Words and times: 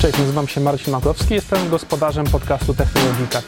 Cześć, 0.00 0.18
nazywam 0.18 0.48
się 0.48 0.60
Marcin 0.60 0.92
Makowski, 0.92 1.34
jestem 1.34 1.70
gospodarzem 1.70 2.26
podcastu 2.26 2.74
Technologika. 2.74 3.42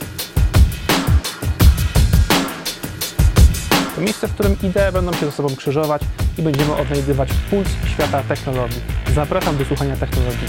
To 3.95 4.01
miejsce, 4.01 4.29
w 4.29 4.35
którym 4.35 4.57
idee 4.63 4.93
będą 4.93 5.13
się 5.13 5.27
ze 5.27 5.33
sobą 5.33 5.57
krzyżować 5.57 6.03
i 6.39 6.43
będziemy 6.43 6.75
odnajdywać 6.75 7.29
puls 7.51 7.69
świata 7.95 8.23
technologii. 8.23 8.81
Zapraszam 9.15 9.57
do 9.57 9.65
słuchania 9.65 9.97
technologii. 9.97 10.47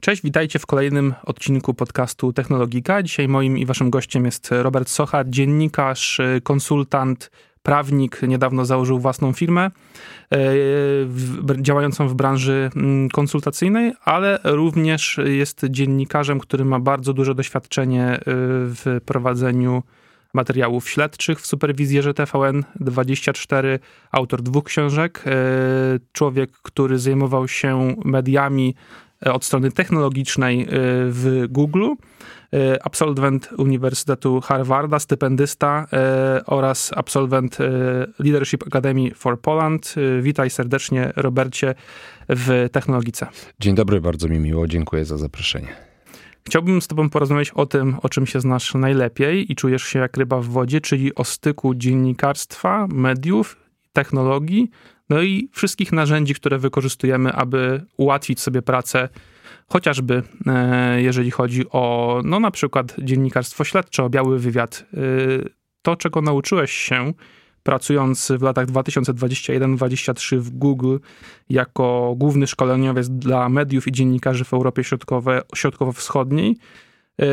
Cześć, 0.00 0.22
witajcie 0.22 0.58
w 0.58 0.66
kolejnym 0.66 1.14
odcinku 1.24 1.74
podcastu 1.74 2.32
Technologika. 2.32 3.02
Dzisiaj 3.02 3.28
moim 3.28 3.58
i 3.58 3.66
waszym 3.66 3.90
gościem 3.90 4.24
jest 4.24 4.48
Robert 4.50 4.88
Socha, 4.88 5.24
dziennikarz, 5.24 6.20
konsultant, 6.42 7.30
prawnik, 7.62 8.22
niedawno 8.22 8.64
założył 8.64 8.98
własną 8.98 9.32
firmę 9.32 9.70
e, 10.32 10.38
działającą 11.60 12.08
w 12.08 12.14
branży 12.14 12.70
mm, 12.76 13.08
konsultacyjnej, 13.08 13.92
ale 14.04 14.38
również 14.44 15.20
jest 15.24 15.66
dziennikarzem, 15.70 16.40
który 16.40 16.64
ma 16.64 16.80
bardzo 16.80 17.12
duże 17.12 17.34
doświadczenie 17.34 18.04
e, 18.04 18.20
w 18.26 19.00
prowadzeniu 19.06 19.82
materiałów 20.34 20.88
śledczych 20.88 21.40
w 21.40 21.46
superwizjerze 21.46 22.12
TVN24, 22.12 23.78
autor 24.12 24.42
dwóch 24.42 24.64
książek, 24.64 25.24
e, 25.26 25.32
człowiek, 26.12 26.50
który 26.52 26.98
zajmował 26.98 27.48
się 27.48 27.96
mediami 28.04 28.74
od 29.20 29.44
strony 29.44 29.72
technologicznej 29.72 30.66
w 31.08 31.44
Google 31.48 31.88
absolwent 32.82 33.48
Uniwersytetu 33.58 34.40
Harvarda, 34.40 34.98
stypendysta 34.98 35.86
e, 35.92 36.42
oraz 36.46 36.90
absolwent 36.96 37.60
e, 37.60 37.70
Leadership 38.18 38.66
Academy 38.66 39.14
for 39.14 39.40
Poland. 39.40 39.94
Witaj 40.22 40.50
serdecznie, 40.50 41.12
Robercie, 41.16 41.74
w 42.28 42.68
Technologice. 42.72 43.26
Dzień 43.60 43.74
dobry, 43.74 44.00
bardzo 44.00 44.28
mi 44.28 44.38
miło, 44.38 44.66
dziękuję 44.66 45.04
za 45.04 45.18
zaproszenie. 45.18 45.68
Chciałbym 46.46 46.82
z 46.82 46.88
Tobą 46.88 47.10
porozmawiać 47.10 47.50
o 47.50 47.66
tym, 47.66 47.96
o 48.02 48.08
czym 48.08 48.26
się 48.26 48.40
znasz 48.40 48.74
najlepiej 48.74 49.52
i 49.52 49.56
czujesz 49.56 49.82
się 49.82 49.98
jak 49.98 50.16
ryba 50.16 50.40
w 50.40 50.46
wodzie, 50.46 50.80
czyli 50.80 51.14
o 51.14 51.24
styku 51.24 51.74
dziennikarstwa, 51.74 52.86
mediów, 52.90 53.56
technologii, 53.92 54.70
no 55.10 55.22
i 55.22 55.48
wszystkich 55.52 55.92
narzędzi, 55.92 56.34
które 56.34 56.58
wykorzystujemy, 56.58 57.32
aby 57.32 57.84
ułatwić 57.96 58.40
sobie 58.40 58.62
pracę 58.62 59.08
chociażby 59.68 60.22
e, 60.46 61.02
jeżeli 61.02 61.30
chodzi 61.30 61.64
o, 61.70 62.20
no 62.24 62.40
na 62.40 62.50
przykład 62.50 62.96
dziennikarstwo 62.98 63.64
śledcze, 63.64 64.04
o 64.04 64.10
biały 64.10 64.38
wywiad. 64.38 64.86
E, 64.94 64.98
to, 65.82 65.96
czego 65.96 66.22
nauczyłeś 66.22 66.72
się 66.72 67.12
pracując 67.62 68.32
w 68.38 68.42
latach 68.42 68.66
2021-2023 68.66 70.38
w 70.38 70.50
Google 70.50 70.96
jako 71.48 72.14
główny 72.16 72.46
szkoleniowiec 72.46 73.08
dla 73.08 73.48
mediów 73.48 73.88
i 73.88 73.92
dziennikarzy 73.92 74.44
w 74.44 74.52
Europie 74.54 74.82
Środkowo-Wschodniej, 75.54 76.56
e, 77.20 77.26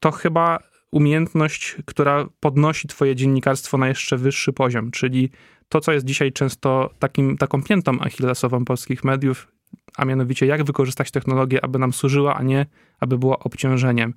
to 0.00 0.10
chyba 0.10 0.58
umiejętność, 0.90 1.76
która 1.84 2.26
podnosi 2.40 2.88
twoje 2.88 3.16
dziennikarstwo 3.16 3.78
na 3.78 3.88
jeszcze 3.88 4.16
wyższy 4.16 4.52
poziom, 4.52 4.90
czyli 4.90 5.30
to, 5.68 5.80
co 5.80 5.92
jest 5.92 6.06
dzisiaj 6.06 6.32
często 6.32 6.90
takim, 6.98 7.36
taką 7.36 7.62
piętą 7.62 8.00
achillesową 8.00 8.64
polskich 8.64 9.04
mediów, 9.04 9.53
a 9.96 10.04
mianowicie 10.04 10.46
jak 10.46 10.64
wykorzystać 10.64 11.10
technologię, 11.10 11.64
aby 11.64 11.78
nam 11.78 11.92
służyła, 11.92 12.34
a 12.34 12.42
nie 12.42 12.66
aby 13.00 13.18
była 13.18 13.38
obciążeniem. 13.38 14.14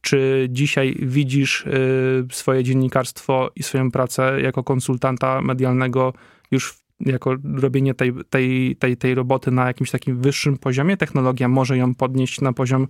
Czy 0.00 0.48
dzisiaj 0.50 0.96
widzisz 1.02 1.66
y, 1.66 2.26
swoje 2.32 2.64
dziennikarstwo 2.64 3.50
i 3.56 3.62
swoją 3.62 3.90
pracę 3.90 4.40
jako 4.40 4.64
konsultanta 4.64 5.40
medialnego 5.40 6.12
już 6.50 6.84
jako 7.00 7.36
robienie 7.54 7.94
tej, 7.94 8.12
tej, 8.30 8.76
tej, 8.76 8.96
tej 8.96 9.14
roboty 9.14 9.50
na 9.50 9.66
jakimś 9.66 9.90
takim 9.90 10.20
wyższym 10.20 10.58
poziomie? 10.58 10.96
Technologia 10.96 11.48
może 11.48 11.76
ją 11.76 11.94
podnieść 11.94 12.40
na 12.40 12.52
poziom, 12.52 12.88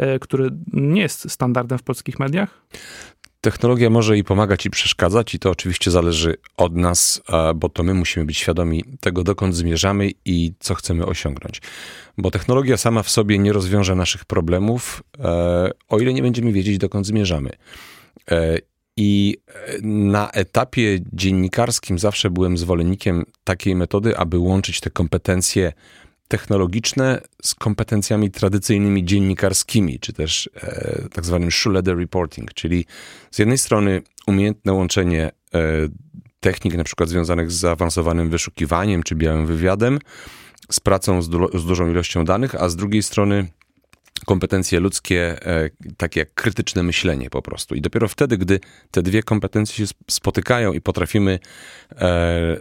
y, 0.00 0.18
który 0.18 0.50
nie 0.72 1.00
jest 1.00 1.30
standardem 1.30 1.78
w 1.78 1.82
polskich 1.82 2.18
mediach? 2.18 2.66
Technologia 3.46 3.90
może 3.90 4.18
i 4.18 4.24
pomagać 4.24 4.66
i 4.66 4.70
przeszkadzać, 4.70 5.34
i 5.34 5.38
to 5.38 5.50
oczywiście 5.50 5.90
zależy 5.90 6.34
od 6.56 6.76
nas, 6.76 7.22
bo 7.56 7.68
to 7.68 7.82
my 7.82 7.94
musimy 7.94 8.26
być 8.26 8.38
świadomi 8.38 8.84
tego, 9.00 9.24
dokąd 9.24 9.56
zmierzamy 9.56 10.10
i 10.24 10.52
co 10.60 10.74
chcemy 10.74 11.06
osiągnąć. 11.06 11.62
Bo 12.18 12.30
technologia 12.30 12.76
sama 12.76 13.02
w 13.02 13.10
sobie 13.10 13.38
nie 13.38 13.52
rozwiąże 13.52 13.94
naszych 13.94 14.24
problemów, 14.24 15.02
e, 15.18 15.70
o 15.88 15.98
ile 15.98 16.12
nie 16.12 16.22
będziemy 16.22 16.52
wiedzieć, 16.52 16.78
dokąd 16.78 17.06
zmierzamy. 17.06 17.50
E, 18.30 18.58
I 18.96 19.36
na 19.82 20.30
etapie 20.30 20.98
dziennikarskim 21.12 21.98
zawsze 21.98 22.30
byłem 22.30 22.58
zwolennikiem 22.58 23.24
takiej 23.44 23.76
metody, 23.76 24.16
aby 24.16 24.38
łączyć 24.38 24.80
te 24.80 24.90
kompetencje 24.90 25.72
technologiczne 26.28 27.20
z 27.42 27.54
kompetencjami 27.54 28.30
tradycyjnymi 28.30 29.04
dziennikarskimi, 29.04 30.00
czy 30.00 30.12
też 30.12 30.50
e, 30.54 31.08
tak 31.12 31.24
zwanym 31.24 31.48
shoe-leather 31.48 31.98
reporting, 31.98 32.54
czyli 32.54 32.84
z 33.30 33.38
jednej 33.38 33.58
strony 33.58 34.02
umiejętne 34.26 34.72
łączenie 34.72 35.30
e, 35.54 35.60
technik 36.40 36.74
na 36.74 36.84
przykład 36.84 37.08
związanych 37.08 37.50
z 37.50 37.54
zaawansowanym 37.54 38.30
wyszukiwaniem 38.30 39.02
czy 39.02 39.14
białym 39.14 39.46
wywiadem, 39.46 39.98
z 40.70 40.80
pracą 40.80 41.22
z, 41.22 41.28
du 41.28 41.58
z 41.58 41.64
dużą 41.64 41.90
ilością 41.90 42.24
danych, 42.24 42.54
a 42.54 42.68
z 42.68 42.76
drugiej 42.76 43.02
strony 43.02 43.48
kompetencje 44.26 44.80
ludzkie, 44.80 45.46
e, 45.46 45.70
takie 45.96 46.20
jak 46.20 46.34
krytyczne 46.34 46.82
myślenie 46.82 47.30
po 47.30 47.42
prostu. 47.42 47.74
I 47.74 47.80
dopiero 47.80 48.08
wtedy, 48.08 48.38
gdy 48.38 48.60
te 48.90 49.02
dwie 49.02 49.22
kompetencje 49.22 49.86
się 49.86 49.94
spotykają 50.10 50.72
i 50.72 50.80
potrafimy 50.80 51.38
e, 51.92 52.56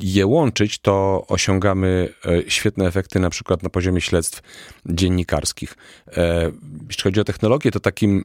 je 0.00 0.26
łączyć, 0.26 0.78
to 0.78 1.24
osiągamy 1.28 2.14
e, 2.24 2.50
świetne 2.50 2.86
efekty 2.86 3.20
na 3.20 3.30
przykład 3.30 3.62
na 3.62 3.70
poziomie 3.70 4.00
śledztw 4.00 4.42
dziennikarskich. 4.86 5.76
Jeśli 6.88 7.02
chodzi 7.02 7.20
o 7.20 7.24
technologię, 7.24 7.70
to 7.70 7.80
takim 7.80 8.24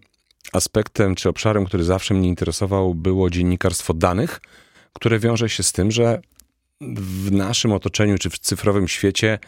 aspektem 0.53 1.15
czy 1.15 1.29
obszarem, 1.29 1.65
który 1.65 1.83
zawsze 1.83 2.13
mnie 2.13 2.27
interesował, 2.27 2.95
było 2.95 3.29
dziennikarstwo 3.29 3.93
danych, 3.93 4.41
które 4.93 5.19
wiąże 5.19 5.49
się 5.49 5.63
z 5.63 5.71
tym, 5.71 5.91
że 5.91 6.21
w 6.95 7.31
naszym 7.31 7.71
otoczeniu, 7.71 8.17
czy 8.17 8.29
w 8.29 8.39
cyfrowym 8.39 8.87
świecie, 8.87 9.39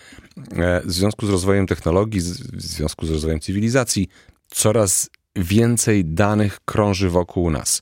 e, 0.52 0.82
w 0.86 0.92
związku 0.92 1.26
z 1.28 1.30
rozwojem 1.30 1.68
technologii, 1.68 2.22
w 2.22 2.62
związku 2.62 3.06
z 3.06 3.12
rozwojem 3.12 3.40
cywilizacji, 3.40 4.08
coraz 4.48 5.10
więcej 5.36 6.06
danych 6.06 6.60
krąży 6.66 7.10
wokół 7.10 7.50
nas. 7.50 7.82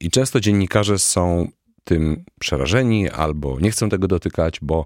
I 0.00 0.10
często 0.10 0.40
dziennikarze 0.40 0.98
są 0.98 1.48
tym 1.84 2.24
przerażeni 2.40 3.10
albo 3.10 3.60
nie 3.60 3.70
chcą 3.70 3.88
tego 3.88 4.08
dotykać, 4.08 4.58
bo 4.62 4.84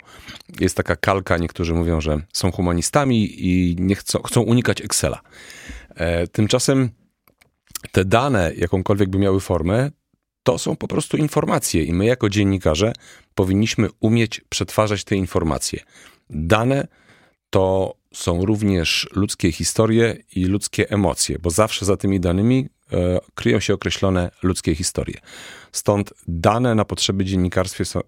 jest 0.60 0.76
taka 0.76 0.96
kalka, 0.96 1.38
niektórzy 1.38 1.74
mówią, 1.74 2.00
że 2.00 2.20
są 2.32 2.52
humanistami 2.52 3.46
i 3.48 3.76
nie 3.78 3.94
chcą, 3.94 4.22
chcą 4.22 4.40
unikać 4.40 4.80
Excela. 4.80 5.20
E, 5.94 6.26
tymczasem 6.26 6.90
te 7.92 8.04
dane, 8.04 8.52
jakąkolwiek 8.56 9.08
by 9.08 9.18
miały 9.18 9.40
formę, 9.40 9.90
to 10.42 10.58
są 10.58 10.76
po 10.76 10.88
prostu 10.88 11.16
informacje 11.16 11.84
i 11.84 11.92
my 11.92 12.04
jako 12.04 12.28
dziennikarze 12.28 12.92
powinniśmy 13.34 13.88
umieć 14.00 14.40
przetwarzać 14.48 15.04
te 15.04 15.16
informacje. 15.16 15.80
Dane 16.30 16.88
to 17.50 17.94
są 18.14 18.44
również 18.44 19.08
ludzkie 19.12 19.52
historie 19.52 20.16
i 20.36 20.44
ludzkie 20.44 20.90
emocje, 20.90 21.38
bo 21.38 21.50
zawsze 21.50 21.86
za 21.86 21.96
tymi 21.96 22.20
danymi 22.20 22.68
kryją 23.34 23.60
się 23.60 23.74
określone 23.74 24.30
ludzkie 24.42 24.74
historie. 24.74 25.20
Stąd 25.72 26.14
dane 26.28 26.74
na 26.74 26.84
potrzeby 26.84 27.24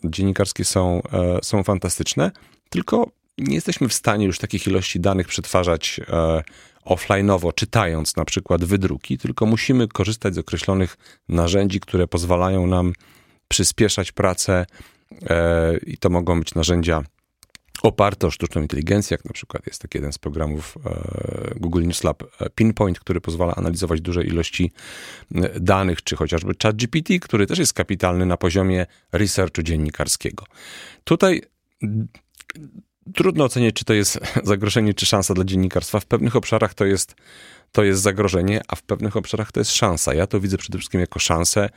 dziennikarskie 0.05 0.65
są, 0.65 1.03
e, 1.13 1.39
są 1.43 1.63
fantastyczne, 1.63 2.31
tylko 2.71 3.11
nie 3.39 3.55
jesteśmy 3.55 3.89
w 3.89 3.95
stanie 3.95 4.27
już 4.27 4.39
takich 4.39 4.67
ilości 4.67 5.01
danych 5.01 5.29
przetwarzać 5.29 6.01
e, 6.09 6.43
offline'owo, 6.87 7.55
czytając 7.55 8.17
na 8.17 8.25
przykład 8.25 8.65
wydruki, 8.65 9.19
tylko 9.19 9.47
musimy 9.47 9.89
korzystać 9.89 10.35
z 10.35 10.39
określonych 10.39 10.97
narzędzi, 11.29 11.81
które 11.81 12.09
pozwalają 12.09 12.67
nam 12.67 12.93
przyspieszać 13.49 14.13
pracę 14.13 14.67
e, 15.23 15.77
i 15.79 15.99
to 15.99 16.11
mogą 16.11 16.39
być 16.39 16.55
narzędzia 16.55 17.03
oparte 17.83 18.27
o 18.27 18.31
sztuczną 18.31 18.63
inteligencję, 18.63 19.15
jak 19.15 19.25
na 19.25 19.33
przykład 19.33 19.67
jest 19.67 19.83
taki 19.83 19.99
jeden 19.99 20.13
z 20.13 20.19
programów 20.19 20.79
e, 20.85 21.55
Google 21.57 21.83
News 21.83 22.05
Lab 22.05 22.23
e, 22.23 22.51
Pinpoint, 22.51 23.01
który 23.01 23.21
pozwala 23.21 23.55
analizować 23.55 24.01
duże 24.01 24.25
ilości 24.25 24.73
danych, 25.61 26.03
czy 26.05 26.17
chociażby 26.17 26.55
ChatGPT, 26.63 27.19
który 27.21 27.47
też 27.47 27.59
jest 27.59 27.73
kapitalny 27.73 28.27
na 28.27 28.37
poziomie 28.37 28.87
researchu 29.13 29.63
dziennikarskiego. 29.63 30.45
Tutaj 31.05 31.43
trudno 33.15 33.45
ocenić, 33.45 33.77
czy 33.77 33.85
to 33.85 33.95
jest 33.95 34.21
zagrożenie, 34.45 34.95
czy 34.95 35.07
szansa 35.07 35.35
dla 35.35 35.45
dziennikarstwa. 35.45 36.01
W 36.01 36.07
pewnych 36.07 36.37
obszarach 36.37 36.75
to 36.75 36.85
jest, 36.85 37.15
to 37.73 37.85
jest 37.85 38.03
zagrożenie, 38.03 38.61
a 38.69 38.77
w 38.77 38.83
pewnych 38.83 39.17
obszarach 39.17 39.53
to 39.53 39.61
jest 39.61 39.73
szansa. 39.73 40.15
Ja 40.15 40.27
to 40.27 40.41
widzę 40.41 40.59
przede 40.59 40.79
wszystkim 40.79 41.01
jako 41.01 41.19
szansę 41.19 41.71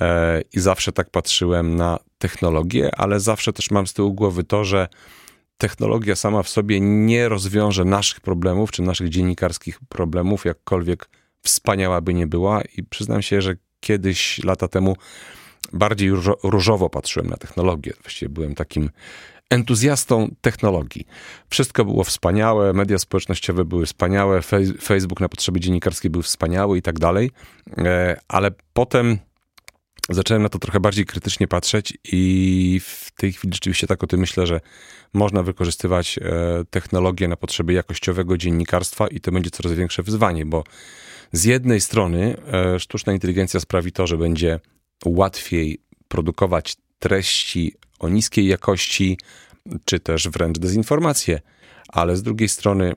e, 0.00 0.42
i 0.52 0.60
zawsze 0.60 0.92
tak 0.92 1.10
patrzyłem 1.10 1.76
na 1.76 1.98
technologię, 2.18 2.90
ale 2.96 3.20
zawsze 3.20 3.52
też 3.52 3.70
mam 3.70 3.86
z 3.86 3.92
tyłu 3.92 4.14
głowy 4.14 4.44
to, 4.44 4.64
że 4.64 4.88
technologia 5.58 6.16
sama 6.16 6.42
w 6.42 6.48
sobie 6.48 6.80
nie 6.80 7.28
rozwiąże 7.28 7.84
naszych 7.84 8.20
problemów, 8.20 8.70
czy 8.70 8.82
naszych 8.82 9.08
dziennikarskich 9.08 9.80
problemów, 9.88 10.44
jakkolwiek 10.44 11.08
wspaniała 11.42 12.00
by 12.00 12.14
nie 12.14 12.26
była. 12.26 12.62
I 12.76 12.82
przyznam 12.82 13.22
się, 13.22 13.42
że 13.42 13.56
kiedyś, 13.80 14.44
lata 14.44 14.68
temu, 14.68 14.96
bardziej 15.72 16.10
różowo 16.42 16.90
patrzyłem 16.90 17.30
na 17.30 17.36
technologię. 17.36 17.92
Właściwie 18.02 18.28
byłem 18.28 18.54
takim 18.54 18.90
entuzjastą 19.50 20.34
technologii. 20.40 21.06
Wszystko 21.48 21.84
było 21.84 22.04
wspaniałe, 22.04 22.72
media 22.72 22.98
społecznościowe 22.98 23.64
były 23.64 23.86
wspaniałe, 23.86 24.42
Facebook 24.82 25.20
na 25.20 25.28
potrzeby 25.28 25.60
dziennikarskie 25.60 26.10
był 26.10 26.22
wspaniały 26.22 26.78
i 26.78 26.82
tak 26.82 26.98
dalej, 26.98 27.30
e, 27.78 28.16
ale 28.28 28.50
potem 28.72 29.18
zacząłem 30.08 30.42
na 30.42 30.48
to 30.48 30.58
trochę 30.58 30.80
bardziej 30.80 31.06
krytycznie 31.06 31.48
patrzeć 31.48 31.98
i 32.04 32.80
w 32.84 33.10
tej 33.10 33.32
chwili 33.32 33.54
rzeczywiście 33.54 33.86
tak 33.86 34.04
o 34.04 34.06
tym 34.06 34.20
myślę, 34.20 34.46
że 34.46 34.60
można 35.12 35.42
wykorzystywać 35.42 36.18
e, 36.18 36.22
technologię 36.70 37.28
na 37.28 37.36
potrzeby 37.36 37.72
jakościowego 37.72 38.38
dziennikarstwa 38.38 39.08
i 39.08 39.20
to 39.20 39.32
będzie 39.32 39.50
coraz 39.50 39.72
większe 39.72 40.02
wyzwanie, 40.02 40.46
bo 40.46 40.64
z 41.32 41.44
jednej 41.44 41.80
strony 41.80 42.36
e, 42.52 42.80
sztuczna 42.80 43.12
inteligencja 43.12 43.60
sprawi 43.60 43.92
to, 43.92 44.06
że 44.06 44.16
będzie 44.16 44.60
łatwiej 45.04 45.80
produkować 46.08 46.76
treści 46.98 47.74
o 47.98 48.08
niskiej 48.08 48.46
jakości, 48.46 49.18
czy 49.84 50.00
też 50.00 50.28
wręcz 50.28 50.58
dezinformację, 50.58 51.40
ale 51.88 52.16
z 52.16 52.22
drugiej 52.22 52.48
strony 52.48 52.92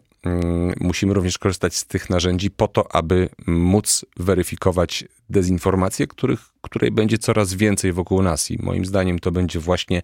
musimy 0.79 1.13
również 1.13 1.37
korzystać 1.37 1.75
z 1.75 1.85
tych 1.85 2.09
narzędzi 2.09 2.51
po 2.51 2.67
to, 2.67 2.95
aby 2.95 3.29
móc 3.47 4.05
weryfikować 4.17 5.05
dezinformację, 5.29 6.07
których, 6.07 6.39
której 6.61 6.91
będzie 6.91 7.17
coraz 7.17 7.53
więcej 7.53 7.93
wokół 7.93 8.21
nas. 8.21 8.51
I 8.51 8.57
moim 8.61 8.85
zdaniem 8.85 9.19
to 9.19 9.31
będzie 9.31 9.59
właśnie 9.59 10.01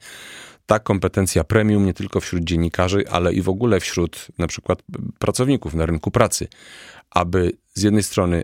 ta 0.66 0.80
kompetencja 0.80 1.44
premium 1.44 1.86
nie 1.86 1.94
tylko 1.94 2.20
wśród 2.20 2.44
dziennikarzy, 2.44 3.04
ale 3.10 3.34
i 3.34 3.42
w 3.42 3.50
ogóle 3.50 3.80
wśród 3.80 4.28
na 4.38 4.48
przykład 4.48 4.84
pracowników 5.20 5.74
na 5.74 5.86
rynku 5.86 6.12
pracy, 6.12 6.48
aby 7.10 7.52
z 7.74 7.84
jednej 7.84 8.04
strony 8.04 8.44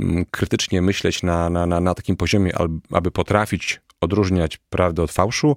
mm, 0.00 0.24
krytycznie 0.30 0.82
myśleć 0.82 1.22
na, 1.22 1.50
na, 1.50 1.66
na, 1.66 1.80
na 1.80 1.94
takim 1.94 2.16
poziomie, 2.16 2.52
aby 2.90 3.10
potrafić 3.10 3.80
odróżniać 4.00 4.56
prawdę 4.56 5.02
od 5.02 5.12
fałszu, 5.12 5.54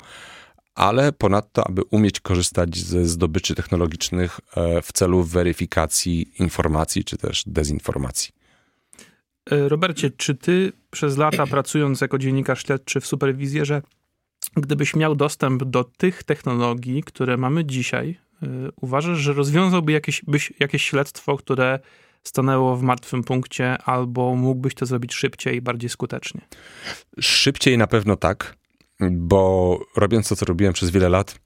ale 0.75 1.11
ponadto, 1.11 1.67
aby 1.67 1.81
umieć 1.91 2.19
korzystać 2.19 2.77
ze 2.77 3.05
zdobyczy 3.05 3.55
technologicznych 3.55 4.39
e, 4.55 4.81
w 4.81 4.91
celu 4.91 5.23
weryfikacji 5.23 6.31
informacji 6.39 7.03
czy 7.03 7.17
też 7.17 7.43
dezinformacji. 7.47 8.31
E, 9.51 9.69
Robercie, 9.69 10.09
czy 10.09 10.35
ty 10.35 10.71
przez 10.91 11.17
lata 11.17 11.47
pracując 11.55 12.01
jako 12.01 12.17
dziennikarz 12.17 12.65
śledczy 12.65 13.01
w 13.01 13.05
superwizjerze, 13.07 13.81
gdybyś 14.57 14.95
miał 14.95 15.15
dostęp 15.15 15.63
do 15.63 15.83
tych 15.83 16.23
technologii, 16.23 17.03
które 17.03 17.37
mamy 17.37 17.65
dzisiaj, 17.65 18.19
e, 18.43 18.47
uważasz, 18.81 19.17
że 19.17 19.33
rozwiązałby 19.33 19.91
jakieś, 19.91 20.21
byś 20.27 20.53
jakieś 20.59 20.83
śledztwo, 20.83 21.37
które 21.37 21.79
stanęło 22.23 22.75
w 22.75 22.81
martwym 22.81 23.23
punkcie, 23.23 23.77
albo 23.77 24.35
mógłbyś 24.35 24.75
to 24.75 24.85
zrobić 24.85 25.13
szybciej 25.13 25.55
i 25.55 25.61
bardziej 25.61 25.89
skutecznie? 25.89 26.41
Szybciej 27.19 27.77
na 27.77 27.87
pewno 27.87 28.15
tak, 28.15 28.57
bo 29.11 29.79
robiąc 29.95 30.29
to, 30.29 30.35
co 30.35 30.45
robiłem 30.45 30.73
przez 30.73 30.89
wiele 30.89 31.09
lat, 31.09 31.39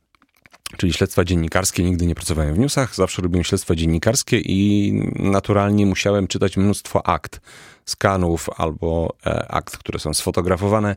czyli 0.77 0.93
śledztwa 0.93 1.23
dziennikarskie, 1.23 1.83
nigdy 1.83 2.05
nie 2.05 2.15
pracowałem 2.15 2.55
w 2.55 2.59
newsach, 2.59 2.95
zawsze 2.95 3.21
robiłem 3.21 3.43
śledztwa 3.43 3.75
dziennikarskie 3.75 4.39
i 4.39 4.93
naturalnie 5.15 5.85
musiałem 5.85 6.27
czytać 6.27 6.57
mnóstwo 6.57 7.07
akt, 7.07 7.41
skanów 7.85 8.49
albo 8.57 9.15
e, 9.25 9.47
akt, 9.51 9.77
które 9.77 9.99
są 9.99 10.13
sfotografowane. 10.13 10.95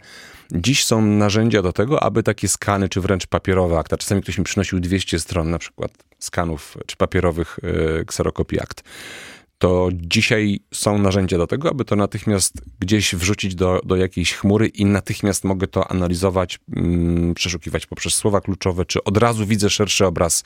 Dziś 0.50 0.84
są 0.84 1.02
narzędzia 1.02 1.62
do 1.62 1.72
tego, 1.72 2.02
aby 2.02 2.22
takie 2.22 2.48
skany, 2.48 2.88
czy 2.88 3.00
wręcz 3.00 3.26
papierowe 3.26 3.78
akta, 3.78 3.96
czasami 3.96 4.22
ktoś 4.22 4.38
mi 4.38 4.44
przynosił 4.44 4.80
200 4.80 5.20
stron 5.20 5.50
na 5.50 5.58
przykład 5.58 5.90
skanów, 6.18 6.76
czy 6.86 6.96
papierowych 6.96 7.58
e, 7.62 8.04
kserokopii 8.04 8.60
akt 8.60 8.82
to 9.62 9.88
dzisiaj 9.92 10.60
są 10.74 10.98
narzędzia 10.98 11.38
do 11.38 11.46
tego, 11.46 11.70
aby 11.70 11.84
to 11.84 11.96
natychmiast 11.96 12.54
gdzieś 12.80 13.14
wrzucić 13.14 13.54
do, 13.54 13.80
do 13.84 13.96
jakiejś 13.96 14.32
chmury 14.34 14.68
i 14.68 14.84
natychmiast 14.84 15.44
mogę 15.44 15.66
to 15.66 15.90
analizować, 15.90 16.58
mm, 16.76 17.34
przeszukiwać 17.34 17.86
poprzez 17.86 18.14
słowa 18.14 18.40
kluczowe, 18.40 18.84
czy 18.84 19.04
od 19.04 19.16
razu 19.16 19.46
widzę 19.46 19.70
szerszy 19.70 20.06
obraz 20.06 20.44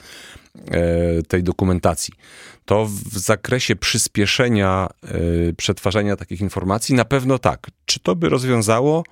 e, 0.71 1.23
tej 1.23 1.43
dokumentacji. 1.43 2.15
To 2.65 2.87
w 2.87 3.19
zakresie 3.19 3.77
przyspieszenia 3.77 4.89
e, 5.03 5.09
przetwarzania 5.53 6.17
takich 6.17 6.41
informacji 6.41 6.95
na 6.95 7.05
pewno 7.05 7.39
tak. 7.39 7.67
Czy 7.85 8.01
to 8.01 8.17
by 8.17 8.29
rozwiązało? 8.29 9.05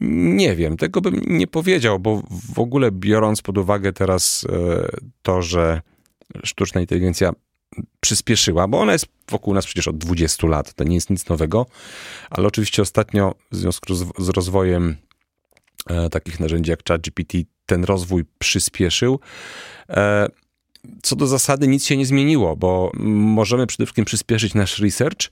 Nie 0.00 0.56
wiem, 0.56 0.76
tego 0.76 1.00
bym 1.00 1.20
nie 1.26 1.46
powiedział, 1.46 1.98
bo 1.98 2.22
w 2.54 2.58
ogóle 2.58 2.92
biorąc 2.92 3.42
pod 3.42 3.58
uwagę 3.58 3.92
teraz 3.92 4.46
e, 4.48 4.88
to, 5.22 5.42
że 5.42 5.80
sztuczna 6.44 6.80
inteligencja 6.80 7.32
przyspieszyła, 8.00 8.68
bo 8.68 8.80
ona 8.80 8.92
jest 8.92 9.06
wokół 9.30 9.54
nas 9.54 9.66
przecież 9.66 9.88
od 9.88 9.98
20 9.98 10.46
lat, 10.46 10.74
to 10.74 10.84
nie 10.84 10.94
jest 10.94 11.10
nic 11.10 11.28
nowego, 11.28 11.66
ale 12.30 12.48
oczywiście 12.48 12.82
ostatnio 12.82 13.34
w 13.52 13.56
związku 13.56 13.94
z 14.18 14.28
rozwojem 14.28 14.96
e, 15.86 16.10
takich 16.10 16.40
narzędzi 16.40 16.70
jak 16.70 16.84
ChatGPT 16.88 17.38
ten 17.66 17.84
rozwój 17.84 18.24
przyspieszył. 18.38 19.20
E, 19.90 20.28
co 21.02 21.16
do 21.16 21.26
zasady 21.26 21.68
nic 21.68 21.86
się 21.86 21.96
nie 21.96 22.06
zmieniło, 22.06 22.56
bo 22.56 22.90
możemy 22.94 23.66
przede 23.66 23.86
wszystkim 23.86 24.04
przyspieszyć 24.04 24.54
nasz 24.54 24.78
research, 24.78 25.30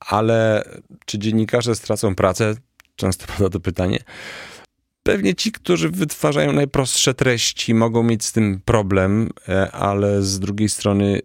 ale 0.00 0.64
czy 1.06 1.18
dziennikarze 1.18 1.74
stracą 1.74 2.14
pracę? 2.14 2.54
Często 2.96 3.26
pada 3.32 3.48
to 3.48 3.60
pytanie. 3.60 3.98
Pewnie 5.02 5.34
ci, 5.34 5.52
którzy 5.52 5.90
wytwarzają 5.90 6.52
najprostsze 6.52 7.14
treści, 7.14 7.74
mogą 7.74 8.02
mieć 8.02 8.24
z 8.24 8.32
tym 8.32 8.60
problem, 8.64 9.30
e, 9.48 9.72
ale 9.72 10.22
z 10.22 10.40
drugiej 10.40 10.68
strony 10.68 11.20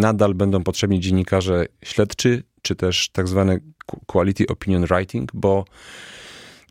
nadal 0.00 0.34
będą 0.34 0.62
potrzebni 0.62 1.00
dziennikarze 1.00 1.66
śledczy, 1.84 2.42
czy 2.62 2.76
też 2.76 3.08
tak 3.08 3.28
zwane 3.28 3.58
quality 4.06 4.46
opinion 4.46 4.86
writing, 4.86 5.30
bo 5.34 5.64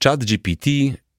chat 0.03 0.25
GPT 0.25 0.69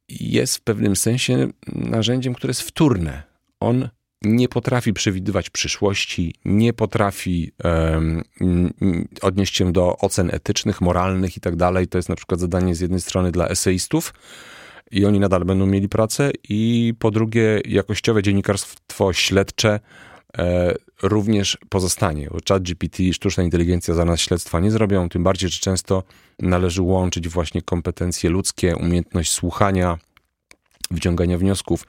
jest 0.09 0.57
w 0.57 0.61
pewnym 0.61 0.97
sensie 0.97 1.49
narzędziem, 1.67 2.35
które 2.35 2.51
jest 2.51 2.63
wtórne. 2.63 3.23
On 3.61 3.89
nie 4.23 4.49
potrafi 4.49 4.93
przewidywać 4.93 5.51
przyszłości, 5.51 6.35
nie 6.45 6.73
potrafi 6.73 7.53
um, 7.65 8.23
odnieść 9.23 9.57
się 9.57 9.73
do 9.73 9.97
ocen 9.97 10.31
etycznych, 10.31 10.81
moralnych 10.81 11.37
i 11.37 11.41
tak 11.41 11.57
dalej. 11.57 11.89
To 11.89 11.99
jest 11.99 12.09
na 12.09 12.17
przykład 12.17 12.41
zadanie 12.41 12.75
z 12.75 12.81
jednej 12.81 13.01
strony 13.01 13.33
dla 13.33 13.49
eseistów, 13.49 14.15
i 14.91 15.05
oni 15.05 15.21
nadal 15.21 15.45
będą 15.45 15.67
mieli 15.67 15.89
pracę, 15.89 16.31
i 16.49 16.95
po 16.99 17.11
drugie, 17.11 17.61
jakościowe 17.65 18.23
dziennikarstwo 18.23 19.13
śledcze 19.13 19.81
również 21.03 21.59
pozostanie. 21.69 22.29
Chat 22.49 22.63
GPT 22.63 23.03
i 23.03 23.15
sztuczna 23.15 23.43
inteligencja 23.43 23.95
za 23.95 24.05
nas 24.05 24.21
śledztwa 24.21 24.61
nie 24.61 24.71
zrobią, 24.71 25.09
tym 25.09 25.23
bardziej, 25.23 25.51
że 25.51 25.59
często 25.59 26.03
należy 26.39 26.83
łączyć 26.83 27.29
właśnie 27.29 27.63
kompetencje 27.63 28.31
ludzkie, 28.31 28.77
umiejętność 28.77 29.33
słuchania, 29.33 29.99
wyciągania 30.91 31.39
wniosków 31.39 31.87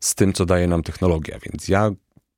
z 0.00 0.14
tym, 0.14 0.32
co 0.32 0.46
daje 0.46 0.66
nam 0.66 0.82
technologia. 0.82 1.38
Więc 1.42 1.68
ja 1.68 1.90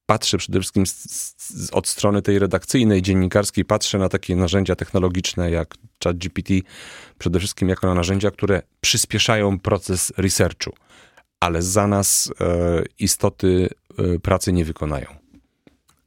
patrzę 0.06 0.38
przede 0.38 0.60
wszystkim 0.60 0.86
z, 0.86 1.04
z, 1.36 1.70
od 1.70 1.88
strony 1.88 2.22
tej 2.22 2.38
redakcyjnej, 2.38 3.02
dziennikarskiej, 3.02 3.64
patrzę 3.64 3.98
na 3.98 4.08
takie 4.08 4.36
narzędzia 4.36 4.76
technologiczne 4.76 5.50
jak 5.50 5.74
ChatGPT, 6.04 6.50
przede 7.18 7.38
wszystkim 7.38 7.68
jako 7.68 7.86
na 7.86 7.94
narzędzia, 7.94 8.30
które 8.30 8.62
przyspieszają 8.80 9.58
proces 9.58 10.12
researchu, 10.16 10.72
ale 11.40 11.62
za 11.62 11.86
nas 11.86 12.32
e, 12.40 12.82
istoty 12.98 13.68
e, 13.98 14.18
pracy 14.18 14.52
nie 14.52 14.64
wykonają. 14.64 15.25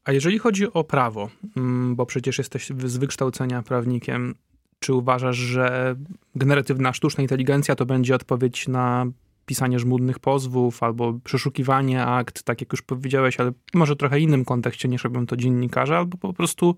A 0.09 0.11
jeżeli 0.11 0.39
chodzi 0.39 0.73
o 0.73 0.83
prawo, 0.83 1.29
mm, 1.57 1.95
bo 1.95 2.05
przecież 2.05 2.37
jesteś 2.37 2.69
z 2.85 2.97
wykształcenia 2.97 3.61
prawnikiem, 3.61 4.35
czy 4.79 4.93
uważasz, 4.93 5.37
że 5.37 5.95
generatywna 6.35 6.93
sztuczna 6.93 7.21
inteligencja 7.21 7.75
to 7.75 7.85
będzie 7.85 8.15
odpowiedź 8.15 8.67
na 8.67 9.05
pisanie 9.45 9.79
żmudnych 9.79 10.19
pozwów 10.19 10.83
albo 10.83 11.13
przeszukiwanie 11.23 12.05
akt, 12.05 12.43
tak 12.43 12.61
jak 12.61 12.71
już 12.71 12.81
powiedziałeś, 12.81 13.39
ale 13.39 13.51
może 13.73 13.95
trochę 13.95 14.19
innym 14.19 14.45
kontekście 14.45 14.87
niż 14.87 15.03
robią 15.03 15.25
to 15.25 15.37
dziennikarze, 15.37 15.97
albo 15.97 16.17
po 16.17 16.33
prostu 16.33 16.75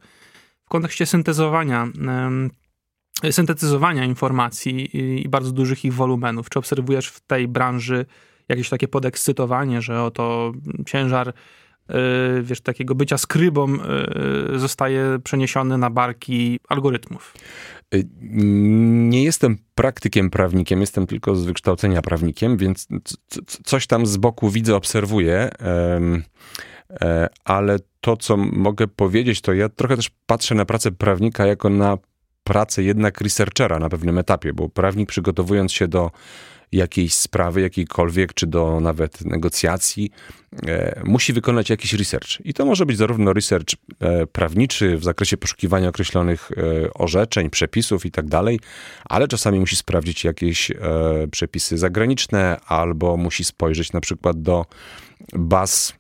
w 0.65 0.69
kontekście 0.69 1.05
syntezowania, 1.05 1.87
syntetyzowania 3.31 4.05
informacji 4.05 4.97
i 5.23 5.29
bardzo 5.29 5.51
dużych 5.51 5.85
ich 5.85 5.93
wolumenów. 5.93 6.49
Czy 6.49 6.59
obserwujesz 6.59 7.07
w 7.07 7.19
tej 7.19 7.47
branży 7.47 8.05
jakieś 8.49 8.69
takie 8.69 8.87
podekscytowanie, 8.87 9.81
że 9.81 10.03
oto 10.03 10.53
ciężar 10.85 11.33
wiesz, 12.41 12.61
takiego 12.61 12.95
bycia 12.95 13.17
skrybą 13.17 13.67
e, 13.73 14.59
zostaje 14.59 15.19
przeniesiony 15.23 15.77
na 15.77 15.89
barki 15.89 16.59
algorytmów. 16.69 17.33
E, 17.93 17.97
nie 19.09 19.23
jestem 19.23 19.57
praktykiem 19.75 20.29
prawnikiem, 20.29 20.81
jestem 20.81 21.07
tylko 21.07 21.35
z 21.35 21.45
wykształcenia 21.45 22.01
prawnikiem, 22.01 22.57
więc 22.57 22.87
coś 23.63 23.87
tam 23.87 24.05
z 24.05 24.17
boku 24.17 24.49
widzę, 24.49 24.75
obserwuję, 24.75 25.49
ale 27.45 27.79
to, 28.01 28.17
co 28.17 28.37
mogę 28.37 28.87
powiedzieć, 28.87 29.41
to 29.41 29.53
ja 29.53 29.69
trochę 29.69 29.95
też 29.95 30.11
patrzę 30.25 30.55
na 30.55 30.65
pracę 30.65 30.91
prawnika 30.91 31.45
jako 31.45 31.69
na 31.69 31.97
pracę 32.43 32.83
jednak 32.83 33.21
researchera 33.21 33.79
na 33.79 33.89
pewnym 33.89 34.17
etapie, 34.17 34.53
bo 34.53 34.69
prawnik 34.69 35.09
przygotowując 35.09 35.71
się 35.71 35.87
do 35.87 36.11
jakiejś 36.71 37.13
sprawy, 37.13 37.61
jakiejkolwiek, 37.61 38.33
czy 38.33 38.47
do 38.47 38.79
nawet 38.79 39.25
negocjacji, 39.25 40.11
e, 40.67 41.01
musi 41.05 41.33
wykonać 41.33 41.69
jakiś 41.69 41.93
research. 41.93 42.45
I 42.45 42.53
to 42.53 42.65
może 42.65 42.85
być 42.85 42.97
zarówno 42.97 43.33
research 43.33 43.75
e, 43.99 44.27
prawniczy 44.27 44.97
w 44.97 45.03
zakresie 45.03 45.37
poszukiwania 45.37 45.89
określonych 45.89 46.51
e, 46.51 46.93
orzeczeń, 46.93 47.49
przepisów 47.49 48.05
i 48.05 48.11
tak 48.11 48.27
dalej, 48.27 48.59
ale 49.05 49.27
czasami 49.27 49.59
musi 49.59 49.75
sprawdzić 49.75 50.23
jakieś 50.23 50.71
przepisy 51.31 51.77
zagraniczne, 51.77 52.57
albo 52.65 53.17
musi 53.17 53.43
spojrzeć 53.43 53.93
na 53.93 54.01
przykład 54.01 54.41
do 54.41 54.65
baz 55.33 55.93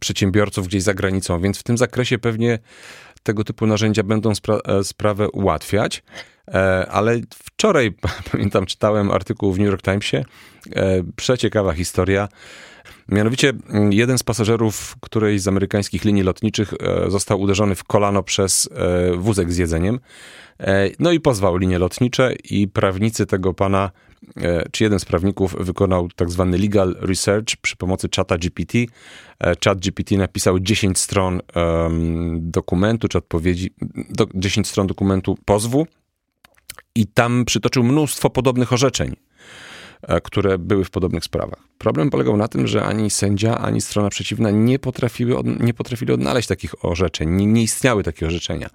przedsiębiorców 0.00 0.68
gdzieś 0.68 0.82
za 0.82 0.94
granicą, 0.94 1.40
więc 1.40 1.58
w 1.58 1.62
tym 1.62 1.78
zakresie 1.78 2.18
pewnie 2.18 2.58
tego 3.28 3.44
typu 3.44 3.66
narzędzia 3.66 4.02
będą 4.02 4.34
spra 4.34 4.58
sprawę 4.82 5.30
ułatwiać. 5.30 6.02
E, 6.48 6.86
ale 6.90 7.20
wczoraj, 7.34 7.92
pamiętam, 8.32 8.66
czytałem 8.66 9.10
artykuł 9.10 9.52
w 9.52 9.58
New 9.58 9.68
York 9.68 9.82
Timesie, 9.82 10.24
e, 10.76 11.02
przeciekawa 11.16 11.72
historia. 11.72 12.28
Mianowicie 13.08 13.52
mm, 13.68 13.92
jeden 13.92 14.18
z 14.18 14.22
pasażerów 14.22 14.96
którejś 15.00 15.40
z 15.40 15.48
amerykańskich 15.48 16.04
linii 16.04 16.22
lotniczych 16.22 16.74
e, 16.80 17.10
został 17.10 17.40
uderzony 17.40 17.74
w 17.74 17.84
kolano 17.84 18.22
przez 18.22 18.68
wózek 19.16 19.52
z 19.52 19.56
jedzeniem. 19.56 20.00
No 20.98 21.12
i 21.12 21.20
pozwał 21.20 21.56
linie 21.56 21.78
lotnicze 21.78 22.34
i 22.50 22.68
prawnicy 22.68 23.26
tego 23.26 23.54
pana, 23.54 23.90
czy 24.72 24.84
jeden 24.84 24.98
z 25.00 25.04
prawników 25.04 25.56
wykonał 25.60 26.08
tak 26.16 26.30
zwany 26.30 26.58
legal 26.58 26.96
research 27.00 27.56
przy 27.62 27.76
pomocy 27.76 28.08
czata 28.08 28.38
GPT. 28.38 28.78
Chat 29.64 29.78
GPT 29.78 30.16
napisał 30.16 30.60
10 30.60 30.98
stron 30.98 31.40
dokumentu, 32.34 33.08
czy 33.08 33.18
odpowiedzi, 33.18 33.70
10 34.34 34.68
stron 34.68 34.86
dokumentu 34.86 35.38
pozwu 35.44 35.86
i 36.98 37.06
tam 37.06 37.44
przytoczył 37.44 37.84
mnóstwo 37.84 38.30
podobnych 38.30 38.72
orzeczeń, 38.72 39.16
e, 40.02 40.20
które 40.20 40.58
były 40.58 40.84
w 40.84 40.90
podobnych 40.90 41.24
sprawach. 41.24 41.67
Problem 41.78 42.10
polegał 42.10 42.36
na 42.36 42.48
tym, 42.48 42.66
że 42.66 42.84
ani 42.84 43.10
sędzia, 43.10 43.58
ani 43.58 43.80
strona 43.80 44.08
przeciwna 44.08 44.50
nie, 44.50 44.78
potrafiły, 44.78 45.34
nie 45.60 45.74
potrafili 45.74 46.12
odnaleźć 46.12 46.48
takich 46.48 46.84
orzeczeń, 46.84 47.30
nie, 47.30 47.46
nie 47.46 47.62
istniały 47.62 48.02
takie 48.02 48.26
orzeczenia. 48.26 48.70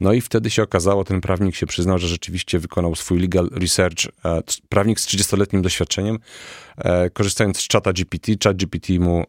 No 0.00 0.12
i 0.12 0.20
wtedy 0.20 0.50
się 0.50 0.62
okazało, 0.62 1.04
ten 1.04 1.20
prawnik 1.20 1.54
się 1.54 1.66
przyznał, 1.66 1.98
że 1.98 2.08
rzeczywiście 2.08 2.58
wykonał 2.58 2.94
swój 2.94 3.20
legal 3.20 3.50
research, 3.52 4.06
e, 4.24 4.42
prawnik 4.68 5.00
z 5.00 5.06
30-letnim 5.06 5.62
doświadczeniem, 5.62 6.18
e, 6.78 7.10
korzystając 7.10 7.58
z 7.58 7.68
czata 7.68 7.92
GPT, 7.92 8.32
chat 8.44 8.56
GPT 8.56 8.92
mu 8.92 9.24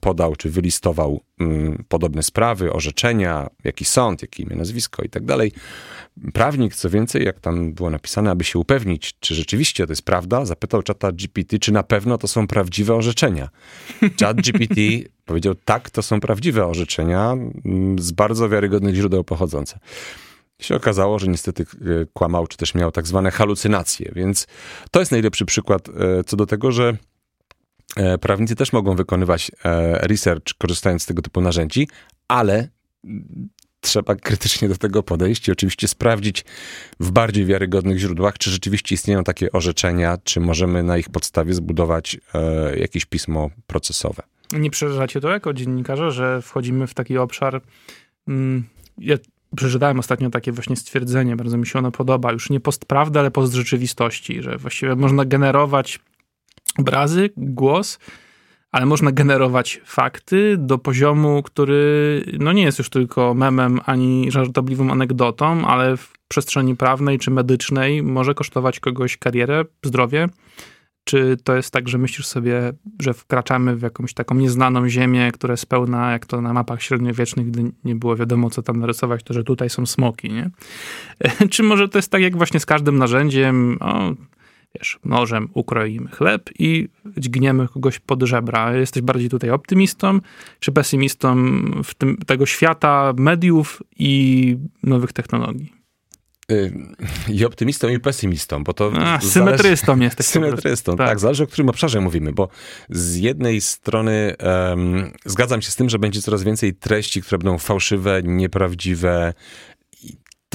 podał, 0.00 0.36
czy 0.36 0.50
wylistował 0.50 1.20
mm, 1.40 1.84
podobne 1.88 2.22
sprawy, 2.22 2.72
orzeczenia, 2.72 3.50
jaki 3.64 3.84
sąd, 3.84 4.22
jakie 4.22 4.42
imię, 4.42 4.56
nazwisko 4.56 5.02
i 5.02 5.08
tak 5.08 5.24
dalej. 5.24 5.52
Prawnik, 6.32 6.74
co 6.74 6.90
więcej, 6.90 7.24
jak 7.24 7.40
tam 7.40 7.72
było 7.72 7.90
napisane, 7.90 8.30
aby 8.30 8.44
się 8.44 8.58
upewnić, 8.58 9.14
czy 9.20 9.34
rzeczywiście 9.34 9.86
to 9.86 9.92
jest 9.92 10.02
prawda, 10.02 10.44
zapytał 10.44 10.82
czata 10.82 11.12
GPT, 11.12 11.58
czy 11.58 11.72
na 11.72 11.82
pewno 11.82 12.18
to 12.18 12.28
są 12.28 12.46
prawdziwe 12.46 12.63
orzeczenia. 12.94 13.48
Chat 14.20 14.36
GPT 14.46 14.80
powiedział, 15.24 15.54
tak, 15.64 15.90
to 15.90 16.02
są 16.02 16.20
prawdziwe 16.20 16.66
orzeczenia 16.66 17.32
mm, 17.64 17.98
z 17.98 18.12
bardzo 18.12 18.48
wiarygodnych 18.48 18.94
źródeł 18.94 19.24
pochodzące. 19.24 19.78
I 20.58 20.64
się 20.64 20.76
okazało, 20.76 21.18
że 21.18 21.26
niestety 21.26 21.62
e, 21.62 21.66
kłamał, 22.12 22.46
czy 22.46 22.56
też 22.56 22.74
miał 22.74 22.92
tak 22.92 23.06
zwane 23.06 23.30
halucynacje, 23.30 24.12
więc 24.14 24.46
to 24.90 25.00
jest 25.00 25.12
najlepszy 25.12 25.44
przykład 25.44 25.88
e, 25.88 26.24
co 26.24 26.36
do 26.36 26.46
tego, 26.46 26.72
że 26.72 26.96
e, 27.96 28.18
prawnicy 28.18 28.56
też 28.56 28.72
mogą 28.72 28.96
wykonywać 28.96 29.50
research 30.00 30.54
korzystając 30.58 31.02
z 31.02 31.06
tego 31.06 31.22
typu 31.22 31.40
narzędzi, 31.40 31.88
ale 32.28 32.68
trzeba 33.84 34.14
krytycznie 34.14 34.68
do 34.68 34.76
tego 34.76 35.02
podejść 35.02 35.48
i 35.48 35.52
oczywiście 35.52 35.88
sprawdzić 35.88 36.44
w 37.00 37.10
bardziej 37.10 37.46
wiarygodnych 37.46 37.98
źródłach, 37.98 38.38
czy 38.38 38.50
rzeczywiście 38.50 38.94
istnieją 38.94 39.24
takie 39.24 39.52
orzeczenia, 39.52 40.18
czy 40.24 40.40
możemy 40.40 40.82
na 40.82 40.98
ich 40.98 41.08
podstawie 41.08 41.54
zbudować 41.54 42.16
e, 42.34 42.78
jakieś 42.78 43.04
pismo 43.04 43.50
procesowe. 43.66 44.22
Nie 44.52 44.70
przerażacie 44.70 45.20
to 45.20 45.30
jako 45.30 45.52
dziennikarze, 45.52 46.10
że 46.10 46.42
wchodzimy 46.42 46.86
w 46.86 46.94
taki 46.94 47.18
obszar. 47.18 47.62
Mm, 48.28 48.64
ja 48.98 49.16
przeczytałem 49.56 49.98
ostatnio 49.98 50.30
takie 50.30 50.52
właśnie 50.52 50.76
stwierdzenie, 50.76 51.36
bardzo 51.36 51.56
mi 51.56 51.66
się 51.66 51.78
ono 51.78 51.90
podoba. 51.90 52.32
Już 52.32 52.50
nie 52.50 52.60
postprawda, 52.60 53.20
ale 53.20 53.30
post 53.30 53.52
rzeczywistości, 53.52 54.42
że 54.42 54.58
właściwie 54.58 54.96
można 54.96 55.24
generować 55.24 56.00
obrazy, 56.78 57.30
głos 57.36 57.98
ale 58.74 58.86
można 58.86 59.12
generować 59.12 59.80
fakty 59.84 60.56
do 60.58 60.78
poziomu, 60.78 61.42
który 61.42 62.22
no 62.38 62.52
nie 62.52 62.62
jest 62.62 62.78
już 62.78 62.90
tylko 62.90 63.34
memem 63.34 63.80
ani 63.84 64.30
żartobliwą 64.30 64.90
anegdotą, 64.90 65.66
ale 65.66 65.96
w 65.96 66.12
przestrzeni 66.28 66.76
prawnej 66.76 67.18
czy 67.18 67.30
medycznej 67.30 68.02
może 68.02 68.34
kosztować 68.34 68.80
kogoś 68.80 69.16
karierę, 69.16 69.64
zdrowie. 69.84 70.28
Czy 71.04 71.36
to 71.44 71.56
jest 71.56 71.70
tak, 71.70 71.88
że 71.88 71.98
myślisz 71.98 72.26
sobie, 72.26 72.72
że 73.02 73.14
wkraczamy 73.14 73.76
w 73.76 73.82
jakąś 73.82 74.14
taką 74.14 74.34
nieznaną 74.34 74.88
ziemię, 74.88 75.30
która 75.32 75.52
jest 75.52 75.66
pełna, 75.66 76.12
jak 76.12 76.26
to 76.26 76.40
na 76.40 76.52
mapach 76.52 76.82
średniowiecznych, 76.82 77.50
gdy 77.50 77.72
nie 77.84 77.94
było 77.94 78.16
wiadomo, 78.16 78.50
co 78.50 78.62
tam 78.62 78.80
narysować, 78.80 79.22
to 79.22 79.34
że 79.34 79.44
tutaj 79.44 79.70
są 79.70 79.86
smoki, 79.86 80.32
nie? 80.32 80.50
Czy 81.50 81.62
może 81.62 81.88
to 81.88 81.98
jest 81.98 82.10
tak, 82.10 82.22
jak 82.22 82.36
właśnie 82.36 82.60
z 82.60 82.66
każdym 82.66 82.98
narzędziem, 82.98 83.78
o, 83.80 84.12
wiesz, 84.78 84.98
nożem 85.04 85.48
ukroimy 85.54 86.10
chleb 86.10 86.50
i 86.58 86.88
dźgniemy 87.16 87.68
kogoś 87.68 87.98
pod 87.98 88.22
żebra. 88.22 88.76
Jesteś 88.76 89.02
bardziej 89.02 89.28
tutaj 89.28 89.50
optymistą 89.50 90.20
czy 90.60 90.72
pesymistą 90.72 91.36
w 91.84 91.94
tym, 91.94 92.16
tego 92.26 92.46
świata 92.46 93.12
mediów 93.16 93.82
i 93.98 94.56
nowych 94.82 95.12
technologii? 95.12 95.84
Y, 96.52 96.72
I 97.28 97.44
optymistą, 97.44 97.88
i 97.88 98.00
pesymistą, 98.00 98.64
bo 98.64 98.72
to. 98.72 98.92
A, 98.98 99.20
symetrystą 99.20 99.86
zależy, 99.86 100.04
jesteś. 100.04 100.26
Symetrystą, 100.26 100.96
tak. 100.96 101.08
tak. 101.08 101.20
Zależy 101.20 101.44
o 101.44 101.46
którym 101.46 101.68
obszarze 101.68 102.00
mówimy, 102.00 102.32
bo 102.32 102.48
z 102.90 103.16
jednej 103.16 103.60
strony 103.60 104.34
um, 104.70 105.12
zgadzam 105.24 105.62
się 105.62 105.70
z 105.70 105.76
tym, 105.76 105.88
że 105.88 105.98
będzie 105.98 106.22
coraz 106.22 106.42
więcej 106.42 106.74
treści, 106.74 107.22
które 107.22 107.38
będą 107.38 107.58
fałszywe, 107.58 108.22
nieprawdziwe, 108.24 109.34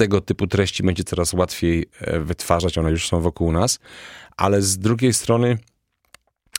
tego 0.00 0.20
typu 0.20 0.46
treści 0.46 0.82
będzie 0.82 1.04
coraz 1.04 1.32
łatwiej 1.32 1.86
e, 2.00 2.20
wytwarzać, 2.20 2.78
one 2.78 2.90
już 2.90 3.08
są 3.08 3.20
wokół 3.20 3.52
nas, 3.52 3.78
ale 4.36 4.62
z 4.62 4.78
drugiej 4.78 5.12
strony 5.12 5.58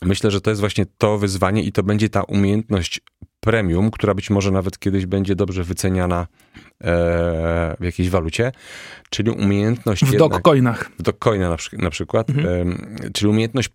myślę, 0.01 0.31
że 0.31 0.41
to 0.41 0.49
jest 0.49 0.59
właśnie 0.59 0.85
to 0.97 1.17
wyzwanie 1.17 1.63
i 1.63 1.71
to 1.71 1.83
będzie 1.83 2.09
ta 2.09 2.23
umiejętność 2.23 3.01
premium, 3.39 3.91
która 3.91 4.13
być 4.13 4.29
może 4.29 4.51
nawet 4.51 4.79
kiedyś 4.79 5.05
będzie 5.05 5.35
dobrze 5.35 5.63
wyceniana 5.63 6.21
e, 6.21 6.27
w 7.79 7.83
jakiejś 7.83 8.09
walucie, 8.09 8.51
czyli 9.09 9.31
umiejętność... 9.31 10.05
W 10.05 10.17
dokcoinach. 10.17 10.91
W 10.99 11.01
dokcoina 11.01 11.49
na, 11.49 11.57
na 11.73 11.89
przykład, 11.89 12.29
mhm. 12.29 12.79
czyli 13.13 13.29
umiejętność 13.29 13.69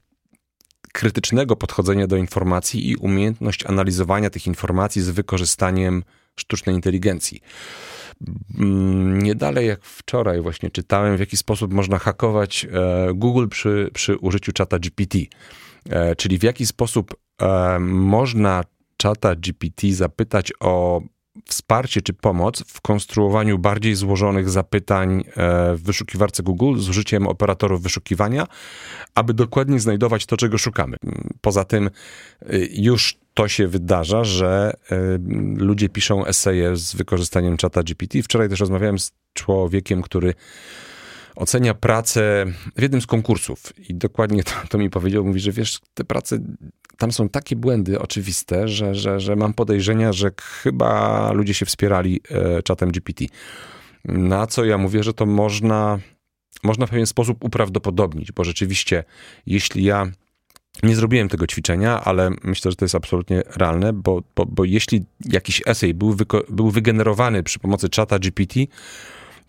krytycznego 0.93 1.57
podchodzenia 1.57 2.07
do 2.07 2.17
informacji 2.17 2.91
i 2.91 2.97
umiejętność 2.97 3.67
analizowania 3.67 4.31
tych 4.31 4.47
informacji 4.47 5.03
z 5.03 5.11
wykorzystaniem 5.11 6.03
sztucznej 6.41 6.75
inteligencji. 6.75 7.41
Mm, 8.59 9.23
nie 9.23 9.35
dalej 9.35 9.67
jak 9.67 9.85
wczoraj 9.85 10.41
właśnie 10.41 10.71
czytałem, 10.71 11.17
w 11.17 11.21
jaki 11.21 11.37
sposób 11.37 11.73
można 11.73 11.99
hakować 11.99 12.67
e, 12.73 13.15
Google 13.15 13.49
przy, 13.49 13.91
przy 13.95 14.17
użyciu 14.17 14.53
czata 14.53 14.79
GPT. 14.79 15.19
E, 15.91 16.17
czyli 16.17 16.39
w 16.39 16.43
jaki 16.43 16.67
sposób 16.67 17.17
e, 17.43 17.79
można 17.81 18.65
czata 18.97 19.37
GPT 19.37 19.93
zapytać 19.93 20.53
o 20.61 21.03
wsparcie 21.47 22.03
czy 22.03 22.13
pomoc 22.13 22.65
w 22.67 22.81
konstruowaniu 22.81 23.59
bardziej 23.59 23.95
złożonych 23.95 24.51
zapytań 24.51 25.25
w 25.75 25.81
wyszukiwarce 25.83 26.43
Google 26.43 26.79
z 26.79 26.89
użyciem 26.89 27.27
operatorów 27.27 27.83
wyszukiwania, 27.83 28.47
aby 29.15 29.35
dokładnie 29.35 29.81
znajdować 29.81 30.27
to, 30.27 30.37
czego 30.37 30.59
szukamy. 30.59 30.97
Poza 31.41 31.65
tym 31.65 31.91
już 32.71 33.19
to 33.37 33.49
się 33.49 33.69
wydarza, 33.69 34.25
że 34.25 34.73
y, 34.93 34.97
ludzie 35.57 35.89
piszą 35.89 36.27
eseje 36.27 36.77
z 36.77 36.95
wykorzystaniem 36.95 37.57
czata 37.57 37.83
GPT. 37.83 38.23
Wczoraj 38.23 38.49
też 38.49 38.61
rozmawiałem 38.61 38.99
z 38.99 39.13
człowiekiem, 39.33 40.03
który 40.03 40.35
ocenia 41.35 41.75
pracę 41.75 42.47
w 42.77 42.83
jednym 42.83 43.01
z 43.01 43.07
konkursów 43.07 43.73
i 43.89 43.95
dokładnie 43.95 44.45
to, 44.45 44.53
to, 44.69 44.79
mi 44.79 44.91
powiedział, 44.91 45.25
mówi, 45.25 45.41
że 45.41 45.53
wiesz, 45.53 45.81
te 45.95 46.05
prace, 46.05 46.39
tam 46.99 47.13
są 47.13 47.29
takie 47.29 47.57
błędy 47.57 47.99
oczywiste, 47.99 48.69
że, 48.69 48.95
że, 48.95 49.21
że 49.21 49.37
mam 49.37 49.55
podejrzenia, 49.55 50.13
że 50.13 50.31
chyba 50.63 51.33
ludzie 51.33 51.55
się 51.55 51.67
wspierali 51.67 52.21
e, 52.31 52.63
czatem 52.63 52.91
GPT. 52.91 53.25
Na 54.05 54.47
co 54.47 54.65
ja 54.65 54.79
mówię, 54.79 55.03
że 55.03 55.15
to 55.15 55.27
można, 55.27 55.99
można 56.63 56.87
w 56.87 56.91
pewien 56.91 57.07
sposób 57.07 57.45
uprawdopodobnić, 57.45 58.33
bo 58.33 58.45
rzeczywiście, 58.45 59.05
jeśli 59.47 59.85
ja 59.85 60.07
nie 60.83 60.97
zrobiłem 60.97 61.29
tego 61.29 61.47
ćwiczenia, 61.47 62.01
ale 62.05 62.31
myślę, 62.45 62.71
że 62.71 62.77
to 62.77 62.85
jest 62.85 62.95
absolutnie 62.95 63.43
realne, 63.57 63.93
bo, 63.93 64.23
bo, 64.37 64.47
bo 64.47 64.65
jeśli 64.65 65.05
jakiś 65.25 65.63
esej 65.67 65.95
był, 65.95 66.17
był 66.49 66.71
wygenerowany 66.71 67.43
przy 67.43 67.59
pomocy 67.59 67.89
czata 67.89 68.19
GPT, 68.19 68.61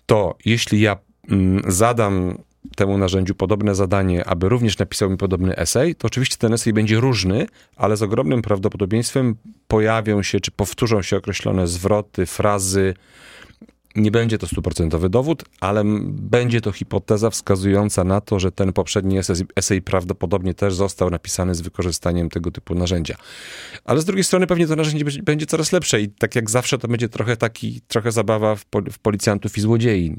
to 0.05 0.35
jeśli 0.45 0.81
ja 0.81 0.97
mm, 1.29 1.61
zadam 1.67 2.37
temu 2.75 2.97
narzędziu 2.97 3.35
podobne 3.35 3.75
zadanie, 3.75 4.25
aby 4.25 4.49
również 4.49 4.77
napisał 4.77 5.09
mi 5.09 5.17
podobny 5.17 5.55
esej, 5.55 5.95
to 5.95 6.07
oczywiście 6.07 6.37
ten 6.37 6.53
esej 6.53 6.73
będzie 6.73 6.99
różny, 6.99 7.47
ale 7.75 7.97
z 7.97 8.01
ogromnym 8.01 8.41
prawdopodobieństwem 8.41 9.35
pojawią 9.67 10.23
się, 10.23 10.39
czy 10.39 10.51
powtórzą 10.51 11.01
się 11.01 11.17
określone 11.17 11.67
zwroty, 11.67 12.25
frazy, 12.25 12.93
Nie 13.95 14.11
będzie 14.11 14.37
to 14.37 14.47
stuprocentowy 14.47 15.09
dowód, 15.09 15.43
ale 15.59 15.83
będzie 16.05 16.61
to 16.61 16.71
hipoteza 16.71 17.29
wskazująca 17.29 18.03
na 18.03 18.21
to, 18.21 18.39
że 18.39 18.51
ten 18.51 18.73
poprzedni 18.73 19.19
esej, 19.55 19.81
prawdopodobnie 19.81 20.53
też 20.53 20.75
został 20.75 21.09
napisany 21.09 21.55
z 21.55 21.61
wykorzystaniem 21.61 22.29
tego 22.29 22.51
typu 22.51 22.75
narzędzia. 22.75 23.15
Ale 23.85 24.01
z 24.01 24.05
drugiej 24.05 24.23
strony 24.23 24.47
pewnie 24.47 24.67
to 24.67 24.75
narzędzie 24.75 25.05
będzie 25.23 25.45
coraz 25.45 25.71
lepsze 25.71 26.01
i 26.01 26.09
tak 26.09 26.35
jak 26.35 26.49
zawsze 26.49 26.77
to 26.77 26.87
będzie 26.87 27.09
trochę 27.09 27.37
taki, 27.37 27.81
trochę 27.87 28.11
zabawa 28.11 28.55
w, 28.55 28.65
w 28.91 28.99
policjantów 28.99 29.57
i 29.57 29.61
złodziei. 29.61 30.15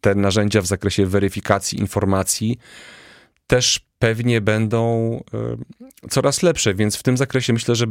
Te 0.00 0.14
narzędzia 0.14 0.60
w 0.60 0.66
zakresie 0.66 1.06
weryfikacji 1.06 1.80
informacji 1.80 2.58
też 3.46 3.80
pewnie 3.98 4.40
będą 4.40 5.10
e, 5.34 6.08
coraz 6.10 6.42
lepsze, 6.42 6.74
więc 6.74 6.96
w 6.96 7.02
tym 7.02 7.16
zakresie 7.16 7.52
myślę, 7.52 7.74
że 7.74 7.86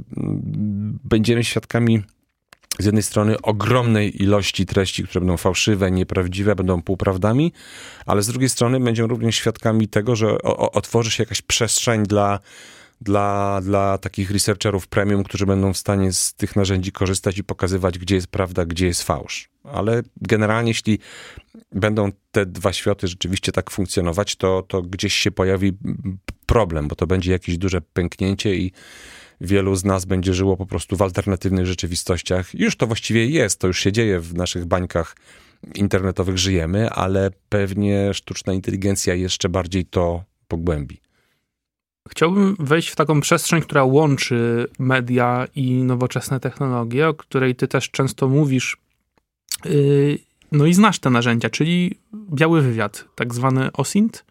będziemy 1.03 1.43
świadkami 1.43 2.03
z 2.79 2.85
jednej 2.85 3.03
strony 3.03 3.41
ogromnej 3.41 4.23
ilości 4.23 4.65
treści, 4.65 5.03
które 5.03 5.21
będą 5.21 5.37
fałszywe, 5.37 5.91
nieprawdziwe, 5.91 6.55
będą 6.55 6.81
półprawdami, 6.81 7.53
ale 8.05 8.23
z 8.23 8.27
drugiej 8.27 8.49
strony 8.49 8.79
będziemy 8.79 9.07
również 9.07 9.35
świadkami 9.35 9.87
tego, 9.87 10.15
że 10.15 10.41
otworzy 10.57 11.11
się 11.11 11.23
jakaś 11.23 11.41
przestrzeń 11.41 12.03
dla, 12.03 12.39
dla, 13.01 13.61
dla 13.63 13.97
takich 13.97 14.31
researcherów 14.31 14.87
premium, 14.87 15.23
którzy 15.23 15.45
będą 15.45 15.73
w 15.73 15.77
stanie 15.77 16.13
z 16.13 16.33
tych 16.33 16.55
narzędzi 16.55 16.91
korzystać 16.91 17.37
i 17.37 17.43
pokazywać, 17.43 17.99
gdzie 17.99 18.15
jest 18.15 18.27
prawda, 18.27 18.65
gdzie 18.65 18.87
jest 18.87 19.03
fałsz. 19.03 19.49
Ale 19.63 20.03
generalnie, 20.21 20.69
jeśli 20.69 20.99
będą 21.71 22.11
te 22.31 22.45
dwa 22.45 22.73
światy 22.73 23.07
rzeczywiście 23.07 23.51
tak 23.51 23.71
funkcjonować, 23.71 24.35
to, 24.35 24.63
to 24.67 24.81
gdzieś 24.81 25.13
się 25.13 25.31
pojawi 25.31 25.71
problem, 26.45 26.87
bo 26.87 26.95
to 26.95 27.07
będzie 27.07 27.31
jakieś 27.31 27.57
duże 27.57 27.81
pęknięcie 27.81 28.55
i 28.55 28.71
wielu 29.43 29.75
z 29.75 29.83
nas 29.83 30.05
będzie 30.05 30.33
żyło 30.33 30.57
po 30.57 30.65
prostu 30.65 30.95
w 30.95 31.01
alternatywnych 31.01 31.65
rzeczywistościach. 31.65 32.53
Już 32.53 32.75
to 32.75 32.87
właściwie 32.87 33.25
jest, 33.25 33.59
to 33.59 33.67
już 33.67 33.79
się 33.79 33.91
dzieje 33.91 34.19
w 34.19 34.33
naszych 34.33 34.65
bańkach 34.65 35.15
internetowych 35.75 36.37
żyjemy, 36.37 36.89
ale 36.89 37.31
pewnie 37.49 38.13
sztuczna 38.13 38.53
inteligencja 38.53 39.13
jeszcze 39.13 39.49
bardziej 39.49 39.85
to 39.85 40.23
pogłębi. 40.47 40.99
Chciałbym 42.09 42.55
wejść 42.59 42.89
w 42.89 42.95
taką 42.95 43.21
przestrzeń, 43.21 43.61
która 43.61 43.83
łączy 43.83 44.67
media 44.79 45.47
i 45.55 45.71
nowoczesne 45.71 46.39
technologie, 46.39 47.07
o 47.07 47.13
której 47.13 47.55
ty 47.55 47.67
też 47.67 47.89
często 47.89 48.27
mówisz. 48.27 48.77
Yy, 49.65 50.19
no 50.51 50.65
i 50.65 50.73
znasz 50.73 50.99
te 50.99 51.09
narzędzia, 51.09 51.49
czyli 51.49 51.99
biały 52.33 52.61
wywiad, 52.61 53.05
tak 53.15 53.33
zwany 53.33 53.71
OSINT 53.71 54.25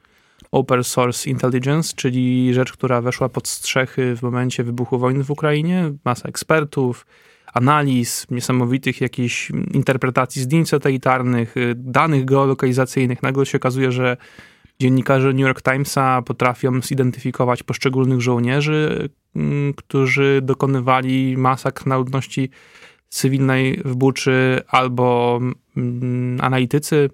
Open 0.52 0.85
Source 0.85 1.30
Intelligence, 1.30 1.92
czyli 1.97 2.54
rzecz, 2.54 2.73
która 2.73 3.00
weszła 3.00 3.28
pod 3.28 3.49
strzechy 3.49 4.16
w 4.16 4.23
momencie 4.23 4.64
wybuchu 4.64 4.99
wojny 4.99 5.25
w 5.25 5.30
Ukrainie. 5.30 5.92
Masa 6.04 6.28
ekspertów, 6.28 7.06
analiz, 7.54 8.26
niesamowitych 8.30 9.00
jakichś 9.00 9.50
interpretacji 9.50 10.42
zdjęć 10.42 10.68
satelitarnych, 10.68 11.56
y, 11.56 11.75
danych 11.76 12.25
geolokalizacyjnych. 12.25 13.23
Nagle 13.23 13.47
się 13.47 13.59
okazuje, 13.59 13.92
że 13.92 14.16
dziennikarze 14.80 15.32
New 15.32 15.40
York 15.40 15.62
Timesa 15.62 16.23
potrafią 16.23 16.80
zidentyfikować 16.80 17.62
poszczególnych 17.62 18.21
żołnierzy, 18.21 19.09
mm, 19.37 19.75
którzy 19.75 20.40
dokonywali 20.42 21.37
masakr 21.37 21.87
na 21.87 21.97
ludności 21.97 22.50
cywilnej 23.09 23.80
w 23.85 23.94
Buczy, 23.94 24.61
albo 24.68 25.40
mm, 25.76 26.40
analitycy 26.40 27.11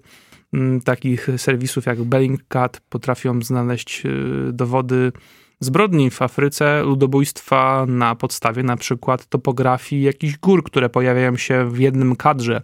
takich 0.83 1.29
serwisów 1.37 1.85
jak 1.85 2.03
Bellingcat 2.03 2.81
potrafią 2.89 3.41
znaleźć 3.41 4.05
y, 4.05 4.53
dowody 4.53 5.11
zbrodni 5.59 6.09
w 6.09 6.21
Afryce, 6.21 6.83
ludobójstwa 6.83 7.85
na 7.87 8.15
podstawie 8.15 8.63
na 8.63 8.77
przykład 8.77 9.25
topografii 9.25 10.01
jakichś 10.01 10.37
gór, 10.37 10.63
które 10.63 10.89
pojawiają 10.89 11.37
się 11.37 11.69
w 11.71 11.79
jednym 11.79 12.15
kadrze 12.15 12.61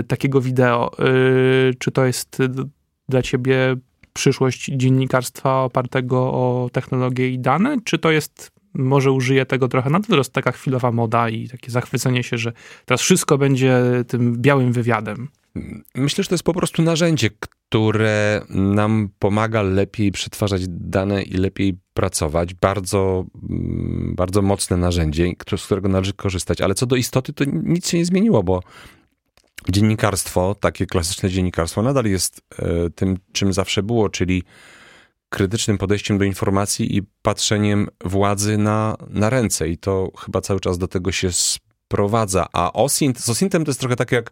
y, 0.00 0.04
takiego 0.04 0.40
wideo. 0.40 0.90
Y, 1.70 1.74
czy 1.78 1.90
to 1.90 2.04
jest 2.04 2.38
dla 3.08 3.22
ciebie 3.22 3.76
przyszłość 4.12 4.64
dziennikarstwa 4.64 5.62
opartego 5.62 6.18
o 6.18 6.70
technologię 6.72 7.28
i 7.28 7.38
dane, 7.38 7.76
czy 7.84 7.98
to 7.98 8.10
jest 8.10 8.50
może 8.74 9.12
użyję 9.12 9.46
tego 9.46 9.68
trochę 9.68 9.90
na 9.90 9.98
wyrost, 9.98 10.32
taka 10.32 10.52
chwilowa 10.52 10.92
moda 10.92 11.28
i 11.28 11.48
takie 11.48 11.70
zachwycenie 11.70 12.22
się, 12.22 12.38
że 12.38 12.52
teraz 12.86 13.00
wszystko 13.00 13.38
będzie 13.38 13.80
tym 14.08 14.36
białym 14.36 14.72
wywiadem. 14.72 15.28
Myślę, 15.94 16.24
że 16.24 16.28
to 16.28 16.34
jest 16.34 16.44
po 16.44 16.54
prostu 16.54 16.82
narzędzie, 16.82 17.30
które 17.30 18.42
nam 18.48 19.08
pomaga 19.18 19.62
lepiej 19.62 20.12
przetwarzać 20.12 20.62
dane 20.68 21.22
i 21.22 21.32
lepiej 21.32 21.78
pracować. 21.94 22.54
Bardzo, 22.54 23.24
mm, 23.50 24.14
bardzo 24.16 24.42
mocne 24.42 24.76
narzędzie, 24.76 25.32
z 25.56 25.64
którego 25.64 25.88
należy 25.88 26.12
korzystać. 26.12 26.60
Ale 26.60 26.74
co 26.74 26.86
do 26.86 26.96
istoty, 26.96 27.32
to 27.32 27.44
nic 27.44 27.88
się 27.88 27.98
nie 27.98 28.04
zmieniło, 28.04 28.42
bo 28.42 28.62
dziennikarstwo, 29.68 30.54
takie 30.54 30.86
klasyczne 30.86 31.30
dziennikarstwo, 31.30 31.82
nadal 31.82 32.04
jest 32.04 32.42
e, 32.58 32.90
tym, 32.90 33.18
czym 33.32 33.52
zawsze 33.52 33.82
było, 33.82 34.08
czyli 34.08 34.42
krytycznym 35.28 35.78
podejściem 35.78 36.18
do 36.18 36.24
informacji 36.24 36.96
i 36.96 37.02
patrzeniem 37.22 37.88
władzy 38.04 38.58
na, 38.58 38.96
na 39.08 39.30
ręce. 39.30 39.68
I 39.68 39.78
to 39.78 40.10
chyba 40.18 40.40
cały 40.40 40.60
czas 40.60 40.78
do 40.78 40.88
tego 40.88 41.12
się 41.12 41.28
sprowadza. 41.32 42.46
A 42.52 42.72
OSINT, 42.72 43.20
z 43.20 43.28
OSINTem 43.28 43.64
to 43.64 43.70
jest 43.70 43.80
trochę 43.80 43.96
tak 43.96 44.12
jak 44.12 44.30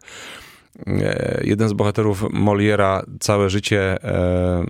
jeden 1.43 1.69
z 1.69 1.73
bohaterów 1.73 2.25
Moliera 2.31 3.05
całe 3.19 3.49
życie, 3.49 4.03
e, 4.03 4.65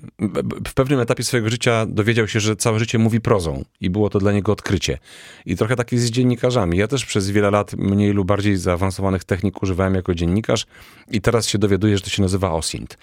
w 0.67 0.73
pewnym 0.73 0.99
etapie 0.99 1.23
swojego 1.23 1.49
życia 1.49 1.85
dowiedział 1.85 2.27
się, 2.27 2.39
że 2.39 2.55
całe 2.55 2.79
życie 2.79 2.97
mówi 2.97 3.21
prozą 3.21 3.63
i 3.81 3.89
było 3.89 4.09
to 4.09 4.19
dla 4.19 4.31
niego 4.31 4.51
odkrycie. 4.51 4.97
I 5.45 5.55
trochę 5.55 5.75
tak 5.75 5.91
jest 5.91 6.05
z 6.05 6.11
dziennikarzami. 6.11 6.77
Ja 6.77 6.87
też 6.87 7.05
przez 7.05 7.31
wiele 7.31 7.51
lat 7.51 7.73
mniej 7.73 8.11
lub 8.11 8.27
bardziej 8.27 8.57
zaawansowanych 8.57 9.23
technik 9.23 9.63
używałem 9.63 9.95
jako 9.95 10.15
dziennikarz 10.15 10.65
i 11.11 11.21
teraz 11.21 11.47
się 11.47 11.57
dowiaduję, 11.57 11.97
że 11.97 12.03
to 12.03 12.09
się 12.09 12.21
nazywa 12.21 12.51
OSINT. 12.51 12.97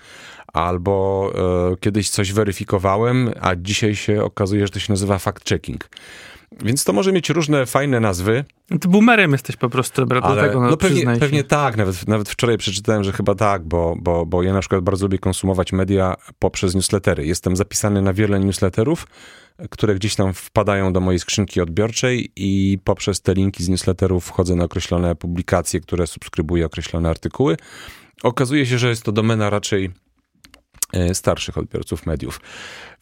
Albo 0.52 1.30
e, 1.72 1.76
kiedyś 1.76 2.10
coś 2.10 2.32
weryfikowałem, 2.32 3.30
a 3.40 3.56
dzisiaj 3.56 3.96
się 3.96 4.24
okazuje, 4.24 4.66
że 4.66 4.72
to 4.72 4.78
się 4.78 4.92
nazywa 4.92 5.16
fact-checking. 5.16 5.78
Więc 6.64 6.84
to 6.84 6.92
może 6.92 7.12
mieć 7.12 7.30
różne 7.30 7.66
fajne 7.66 8.00
nazwy. 8.00 8.44
Ty 8.80 8.88
boomerem 8.88 9.32
jesteś 9.32 9.56
po 9.56 9.68
prostu, 9.68 10.00
dobra, 10.00 10.20
ale, 10.20 10.42
tego, 10.42 10.60
no, 10.60 10.70
no 10.70 10.76
pewnie, 10.76 11.16
pewnie 11.20 11.44
tak, 11.44 11.76
nawet, 11.76 12.08
nawet 12.08 12.28
wczoraj 12.28 12.58
przeczytałem, 12.58 13.04
że 13.04 13.12
chyba 13.12 13.34
tak, 13.34 13.64
bo, 13.64 13.96
bo, 14.00 14.26
bo 14.26 14.42
ja 14.42 14.52
na 14.52 14.60
przykład 14.60 14.80
bardzo 14.80 15.06
lubię 15.06 15.18
konsumować 15.18 15.72
media 15.72 16.14
poprzez 16.38 16.74
newslettery. 16.74 17.26
Jestem 17.26 17.56
zapisany 17.56 18.02
na 18.02 18.12
wiele 18.12 18.40
newsletterów, 18.40 19.06
które 19.70 19.94
gdzieś 19.94 20.14
tam 20.14 20.34
wpadają 20.34 20.92
do 20.92 21.00
mojej 21.00 21.18
skrzynki 21.18 21.60
odbiorczej 21.60 22.32
i 22.36 22.78
poprzez 22.84 23.20
te 23.20 23.34
linki 23.34 23.64
z 23.64 23.68
newsletterów 23.68 24.24
wchodzę 24.24 24.54
na 24.54 24.64
określone 24.64 25.14
publikacje, 25.14 25.80
które 25.80 26.06
subskrybuję 26.06 26.66
określone 26.66 27.10
artykuły. 27.10 27.56
Okazuje 28.22 28.66
się, 28.66 28.78
że 28.78 28.88
jest 28.88 29.02
to 29.02 29.12
domena 29.12 29.50
raczej 29.50 29.90
starszych 31.12 31.58
odbiorców 31.58 32.06
mediów. 32.06 32.40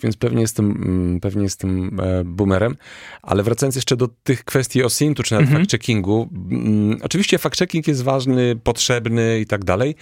Więc 0.01 0.17
pewnie 0.17 0.41
jestem, 0.41 0.71
mm, 0.71 1.21
pewnie 1.21 1.43
jestem 1.43 2.01
e, 2.01 2.25
boomerem. 2.25 2.77
Ale 3.23 3.43
wracając 3.43 3.77
jeszcze 3.77 3.97
do 3.97 4.09
tych 4.23 4.45
kwestii 4.45 4.83
OSINT-u, 4.83 5.23
czy 5.23 5.35
nawet 5.35 5.49
mhm. 5.49 5.65
fact-checkingu. 5.65 6.29
Mm, 6.51 6.99
oczywiście 7.03 7.39
fact-checking 7.39 7.89
jest 7.89 8.03
ważny, 8.03 8.57
potrzebny 8.57 9.41
i 9.41 9.47
tak 9.47 9.65
dalej, 9.65 9.95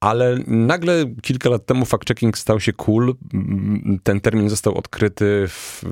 ale 0.00 0.38
nagle 0.46 1.04
kilka 1.22 1.50
lat 1.50 1.66
temu 1.66 1.84
fact-checking 1.84 2.36
stał 2.36 2.60
się 2.60 2.72
cool. 2.72 3.14
Ten 4.02 4.20
termin 4.20 4.48
został 4.48 4.74
odkryty, 4.74 5.44
w, 5.48 5.84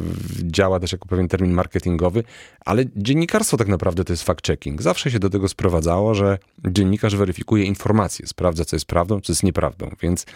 działa 0.42 0.80
też 0.80 0.92
jako 0.92 1.08
pewien 1.08 1.28
termin 1.28 1.52
marketingowy, 1.52 2.24
ale 2.60 2.84
dziennikarstwo 2.96 3.56
tak 3.56 3.68
naprawdę 3.68 4.04
to 4.04 4.12
jest 4.12 4.26
fact-checking. 4.26 4.82
Zawsze 4.82 5.10
się 5.10 5.18
do 5.18 5.30
tego 5.30 5.48
sprowadzało, 5.48 6.14
że 6.14 6.38
dziennikarz 6.68 7.16
weryfikuje 7.16 7.64
informacje, 7.64 8.26
sprawdza, 8.26 8.64
co 8.64 8.76
jest 8.76 8.86
prawdą, 8.86 9.20
co 9.20 9.32
jest 9.32 9.42
nieprawdą. 9.42 9.90
Więc 10.02 10.26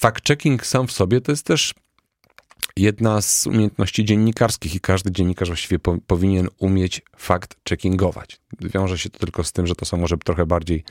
fact-checking 0.00 0.64
sam 0.64 0.86
w 0.86 0.92
sobie 0.92 1.20
to 1.20 1.32
jest 1.32 1.46
też 1.46 1.74
jedna 2.76 3.22
z 3.22 3.46
umiejętności 3.46 4.04
dziennikarskich 4.04 4.74
i 4.74 4.80
każdy 4.80 5.12
dziennikarz 5.12 5.48
właściwie 5.48 5.78
po, 5.78 5.96
powinien 6.06 6.48
umieć 6.58 7.02
fact-checkingować. 7.18 8.38
Wiąże 8.60 8.98
się 8.98 9.10
to 9.10 9.18
tylko 9.18 9.44
z 9.44 9.52
tym, 9.52 9.66
że 9.66 9.74
to 9.74 9.84
są 9.84 9.96
może 9.96 10.16
trochę 10.16 10.46
bardziej 10.46 10.84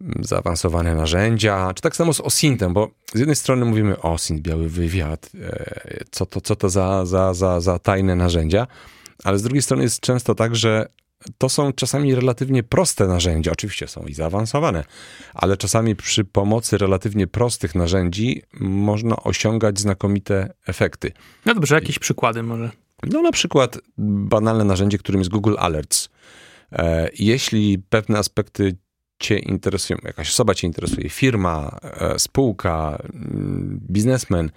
mm, 0.00 0.24
zaawansowane 0.24 0.94
narzędzia, 0.94 1.72
czy 1.74 1.82
tak 1.82 1.96
samo 1.96 2.14
z 2.14 2.20
OSINTem, 2.20 2.74
bo 2.74 2.90
z 3.14 3.18
jednej 3.18 3.36
strony 3.36 3.64
mówimy 3.64 4.00
OSINT, 4.00 4.40
biały 4.40 4.68
wywiad, 4.68 5.30
e, 5.40 6.04
co 6.10 6.26
to, 6.26 6.40
co 6.40 6.56
to 6.56 6.70
za, 6.70 7.06
za, 7.06 7.34
za, 7.34 7.60
za 7.60 7.78
tajne 7.78 8.16
narzędzia, 8.16 8.66
ale 9.24 9.38
z 9.38 9.42
drugiej 9.42 9.62
strony 9.62 9.82
jest 9.82 10.00
często 10.00 10.34
tak, 10.34 10.56
że 10.56 10.88
to 11.38 11.48
są 11.48 11.72
czasami 11.72 12.14
relatywnie 12.14 12.62
proste 12.62 13.06
narzędzia. 13.06 13.52
Oczywiście 13.52 13.88
są 13.88 14.02
i 14.02 14.14
zaawansowane, 14.14 14.84
ale 15.34 15.56
czasami 15.56 15.96
przy 15.96 16.24
pomocy 16.24 16.78
relatywnie 16.78 17.26
prostych 17.26 17.74
narzędzi 17.74 18.42
można 18.60 19.16
osiągać 19.16 19.80
znakomite 19.80 20.54
efekty. 20.66 21.12
No 21.46 21.54
dobrze, 21.54 21.74
jakieś 21.74 21.98
przykłady 21.98 22.42
może? 22.42 22.70
No 23.02 23.22
na 23.22 23.32
przykład 23.32 23.78
banalne 23.98 24.64
narzędzie, 24.64 24.98
którym 24.98 25.20
jest 25.20 25.30
Google 25.30 25.54
Alerts. 25.58 26.08
E, 26.72 27.08
jeśli 27.18 27.78
pewne 27.78 28.18
aspekty 28.18 28.76
cię 29.18 29.38
interesują, 29.38 29.98
jakaś 30.04 30.28
osoba 30.28 30.54
cię 30.54 30.66
interesuje, 30.66 31.08
firma, 31.08 31.78
e, 31.82 32.18
spółka, 32.18 32.98
mm, 33.14 33.80
biznesmen, 33.90 34.50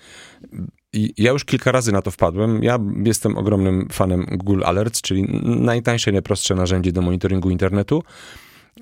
i 0.95 1.13
ja 1.17 1.31
już 1.31 1.45
kilka 1.45 1.71
razy 1.71 1.91
na 1.91 2.01
to 2.01 2.11
wpadłem. 2.11 2.63
Ja 2.63 2.79
jestem 3.03 3.37
ogromnym 3.37 3.87
fanem 3.91 4.25
Google 4.31 4.63
Alerts, 4.65 5.01
czyli 5.01 5.41
najtańsze, 5.43 6.11
najprostsze 6.11 6.55
narzędzie 6.55 6.91
do 6.91 7.01
monitoringu 7.01 7.49
internetu. 7.49 8.03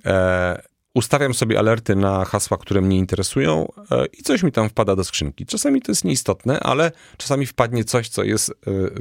E, 0.06 0.63
ustawiam 0.93 1.34
sobie 1.34 1.60
alerty 1.60 1.95
na 1.95 2.26
hasła, 2.26 2.58
które 2.58 2.82
mnie 2.82 2.97
interesują 2.97 3.67
e, 3.91 4.06
i 4.06 4.23
coś 4.23 4.43
mi 4.43 4.52
tam 4.52 4.69
wpada 4.69 4.95
do 4.95 5.04
skrzynki. 5.04 5.45
Czasami 5.45 5.82
to 5.82 5.91
jest 5.91 6.04
nieistotne, 6.04 6.60
ale 6.60 6.91
czasami 7.17 7.45
wpadnie 7.45 7.84
coś, 7.84 8.10
co 8.10 8.23
jest 8.23 8.49
e, 8.49 8.54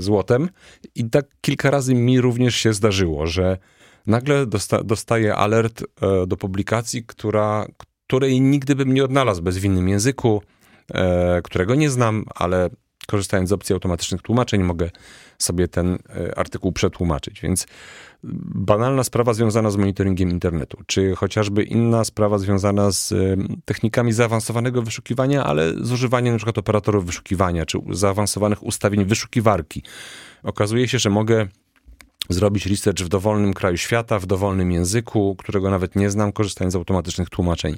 złotem 0.03 0.49
i 0.95 1.11
tak 1.11 1.27
kilka 1.41 1.71
razy 1.71 1.95
mi 1.95 2.21
również 2.21 2.57
się 2.57 2.73
zdarzyło, 2.73 3.27
że 3.27 3.59
nagle 4.07 4.47
dosta 4.47 4.85
dostaję 4.85 5.35
alert 5.35 5.83
e, 5.83 6.27
do 6.27 6.37
publikacji, 6.37 7.05
która, 7.07 7.67
której 8.07 8.41
nigdy 8.41 8.75
bym 8.75 8.95
nie 8.95 9.05
odnalazł 9.05 9.43
bez 9.43 9.59
w 9.59 9.65
innym 9.65 9.89
języku, 9.89 10.43
którego 11.45 11.75
nie 11.75 11.91
znam, 11.91 12.25
ale 12.35 12.71
korzystając 13.07 13.49
z 13.49 13.53
opcji 13.53 13.73
automatycznych 13.73 14.23
tłumaczeń 14.23 14.63
mogę 14.63 14.91
sobie 15.39 15.69
ten 15.69 15.99
artykuł 16.37 16.73
przetłumaczyć. 16.73 17.41
Więc 17.41 17.67
banalna 18.55 19.05
sprawa 19.05 19.35
związana 19.35 19.71
z 19.71 19.77
monitoringiem 19.77 20.31
internetu, 20.31 20.79
czy 20.87 21.15
chociażby 21.17 21.63
inna 21.63 22.05
sprawa 22.05 22.39
związana 22.39 22.91
z 22.91 23.15
technikami 23.65 24.13
zaawansowanego 24.13 24.83
wyszukiwania, 24.83 25.45
ale 25.45 25.73
z 25.81 25.93
używaniem 25.93 26.35
np. 26.35 26.53
operatorów 26.57 27.07
wyszukiwania, 27.07 27.67
czy 27.67 27.79
zaawansowanych 27.91 28.63
ustawień 28.63 29.05
wyszukiwarki. 29.05 29.83
Okazuje 30.43 30.89
się, 30.89 30.99
że 30.99 31.11
mogę 31.11 31.47
zrobić 32.33 32.67
research 32.67 33.03
w 33.03 33.09
dowolnym 33.09 33.55
kraju 33.55 33.77
świata, 33.77 34.19
w 34.19 34.27
dowolnym 34.27 34.73
języku, 34.73 35.37
którego 35.39 35.71
nawet 35.71 35.97
nie 35.97 36.11
znam, 36.11 36.33
korzystając 36.33 36.73
z 36.73 36.77
automatycznych 36.77 37.31
tłumaczeń. 37.31 37.77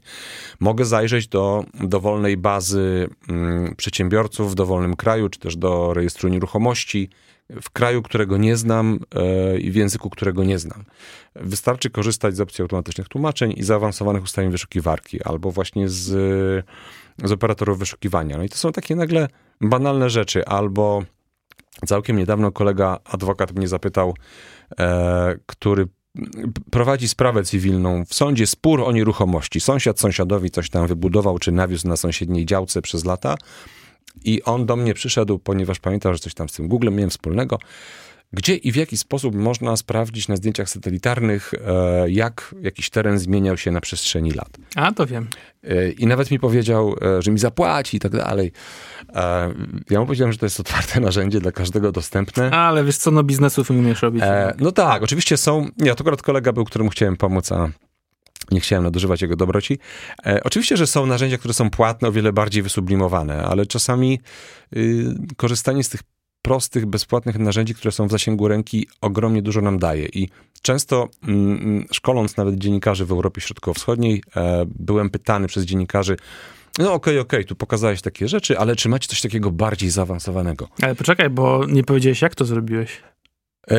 Mogę 0.61 0.85
zajrzeć 0.85 1.29
do 1.29 1.65
dowolnej 1.75 2.37
bazy 2.37 3.09
mm, 3.29 3.75
przedsiębiorców 3.77 4.53
w 4.53 4.55
dowolnym 4.55 4.97
kraju, 4.97 5.29
czy 5.29 5.39
też 5.39 5.57
do 5.57 5.95
rejestru 5.95 6.29
nieruchomości 6.29 7.11
w 7.51 7.71
kraju, 7.71 8.03
którego 8.03 8.37
nie 8.37 8.57
znam 8.57 9.01
e, 9.15 9.59
i 9.59 9.71
w 9.71 9.75
języku, 9.75 10.11
którego 10.11 10.45
nie 10.45 10.59
znam. 10.59 10.85
Wystarczy 11.37 11.91
korzystać 11.91 12.37
z 12.37 12.41
opcji 12.41 12.63
automatycznych 12.63 13.09
tłumaczeń 13.09 13.55
i 13.57 13.63
zaawansowanych 13.63 14.23
ustawień 14.23 14.51
wyszukiwarki, 14.51 15.23
albo 15.23 15.51
właśnie 15.51 15.89
z, 15.89 16.05
z 17.25 17.33
operatorów 17.33 17.79
wyszukiwania. 17.79 18.37
No 18.37 18.43
i 18.43 18.49
to 18.49 18.57
są 18.57 18.73
takie 18.73 18.97
nagle 18.97 19.29
banalne 19.61 20.11
rzeczy, 20.11 20.47
albo 20.47 21.03
całkiem 21.87 22.17
niedawno 22.17 22.53
kolega 22.53 22.99
adwokat 23.05 23.57
mnie 23.57 23.69
zapytał, 23.69 24.15
e, 24.79 25.35
który 25.47 25.89
prowadzi 26.71 27.09
sprawę 27.09 27.43
cywilną 27.43 28.05
w 28.05 28.15
sądzie, 28.15 28.47
spór 28.47 28.81
o 28.81 28.93
nieruchomości. 28.93 29.61
Sąsiad 29.61 30.01
sąsiadowi 30.01 30.51
coś 30.51 30.71
tam 30.71 30.87
wybudował, 30.87 31.39
czy 31.39 31.53
nawiózł 31.53 31.89
na 31.89 31.97
sąsiedniej 31.97 32.47
działce 32.47 32.83
przez 32.83 33.05
lata 33.05 33.37
i 34.25 34.43
on 34.43 34.67
do 34.67 34.77
mnie 34.77 34.95
przyszedł, 34.95 35.39
ponieważ 35.39 35.79
pamiętał, 35.79 36.13
że 36.13 36.19
coś 36.19 36.35
tam 36.35 36.49
z 36.49 36.53
tym 36.53 36.69
Google 36.69 36.91
miałem 36.91 37.11
wspólnego. 37.11 37.59
Gdzie 38.35 38.57
i 38.57 38.73
w 38.73 38.77
jaki 38.77 38.99
sposób 38.99 39.35
można 39.35 39.77
sprawdzić 39.77 40.29
na 40.29 40.37
zdjęciach 40.37 40.69
satelitarnych, 40.69 41.55
e, 41.55 42.11
jak 42.11 42.55
jakiś 42.63 42.91
teren 42.91 43.19
zmieniał 43.19 43.57
się 43.57 43.71
na 43.71 43.81
przestrzeni 43.81 44.31
lat? 44.31 44.49
A, 44.77 44.93
to 44.93 45.07
wiem. 45.07 45.29
E, 45.65 45.91
I 45.91 46.07
nawet 46.07 46.31
mi 46.31 46.39
powiedział, 46.39 46.97
e, 47.03 47.23
że 47.23 47.31
mi 47.31 47.39
zapłaci 47.39 47.97
i 47.97 48.01
tak 48.01 48.13
dalej. 48.13 48.53
Ja 49.91 50.01
mu 50.01 50.07
powiedziałem, 50.07 50.33
że 50.33 50.39
to 50.39 50.47
jest 50.47 50.61
otwarte 50.61 51.01
narzędzie 51.09 51.41
dla 51.41 51.53
każdego 51.53 51.93
dostępne. 51.93 52.51
Ale 52.51 52.85
wiesz 52.85 52.97
co, 52.97 53.11
no 53.11 53.23
biznesów 53.23 53.71
nie 53.71 53.79
umiesz 53.79 54.03
robić. 54.03 54.23
No 54.59 54.73
tak, 54.73 55.03
oczywiście 55.03 55.37
są. 55.37 55.69
Ja 55.79 55.95
to 55.95 56.01
akurat 56.01 56.23
kolega 56.23 56.53
był, 56.53 56.65
któremu 56.65 56.91
chciałem 56.91 57.17
pomóc, 57.17 57.53
a 57.53 57.69
nie 58.51 58.61
chciałem 58.61 58.85
nadużywać 58.85 59.23
jego 59.23 59.37
dobroci. 59.37 59.79
E, 60.27 60.41
oczywiście, 60.45 60.77
że 60.77 60.87
są 60.87 61.07
narzędzia, 61.07 61.39
które 61.39 61.55
są 61.55 61.71
płatne, 61.71 62.09
o 62.09 62.13
wiele 62.13 62.33
bardziej 62.33 62.63
wysublimowane, 62.63 63.45
ale 63.45 63.67
czasami 63.67 64.21
y, 64.77 65.15
korzystanie 65.37 65.85
z 65.85 65.89
tych 65.89 66.01
prostych, 66.45 66.87
bezpłatnych 66.87 67.39
narzędzi, 67.39 67.75
które 67.75 67.93
są 67.93 68.07
w 68.07 68.11
zasięgu 68.11 68.49
ręki, 68.49 68.89
ogromnie 69.01 69.43
dużo 69.43 69.61
nam 69.61 69.79
daje. 69.79 70.07
I 70.07 70.29
często 70.63 71.09
mm, 71.23 71.59
mm 71.59 71.87
szkoląc 71.93 72.37
nawet 72.37 72.55
dziennikarzy 72.55 73.05
w 73.05 73.11
Europie 73.11 73.41
Środkowo-Wschodniej, 73.41 74.23
e, 74.37 74.65
byłem 74.67 75.11
pytany 75.11 75.47
przez 75.47 75.65
dziennikarzy, 75.65 76.17
no 76.79 76.85
okej, 76.85 76.95
okay, 76.95 77.21
okej, 77.21 77.41
okay, 77.41 77.45
tu 77.45 77.57
pokazałeś 77.57 78.03
takie 78.03 78.29
rzeczy, 78.29 78.59
ale 78.59 78.77
czy 78.77 78.89
macie 78.89 79.09
coś 79.09 79.21
takiego 79.21 79.51
bardziej 79.51 79.91
zaawansowanego? 79.91 80.69
Ale 80.83 80.95
poczekaj, 80.95 81.31
bo 81.31 81.67
nie 81.69 81.85
powiedziałeś, 81.85 82.23
jak 82.23 82.35
to 82.35 82.45
zrobiłeś. 82.45 83.03
E, 83.71 83.77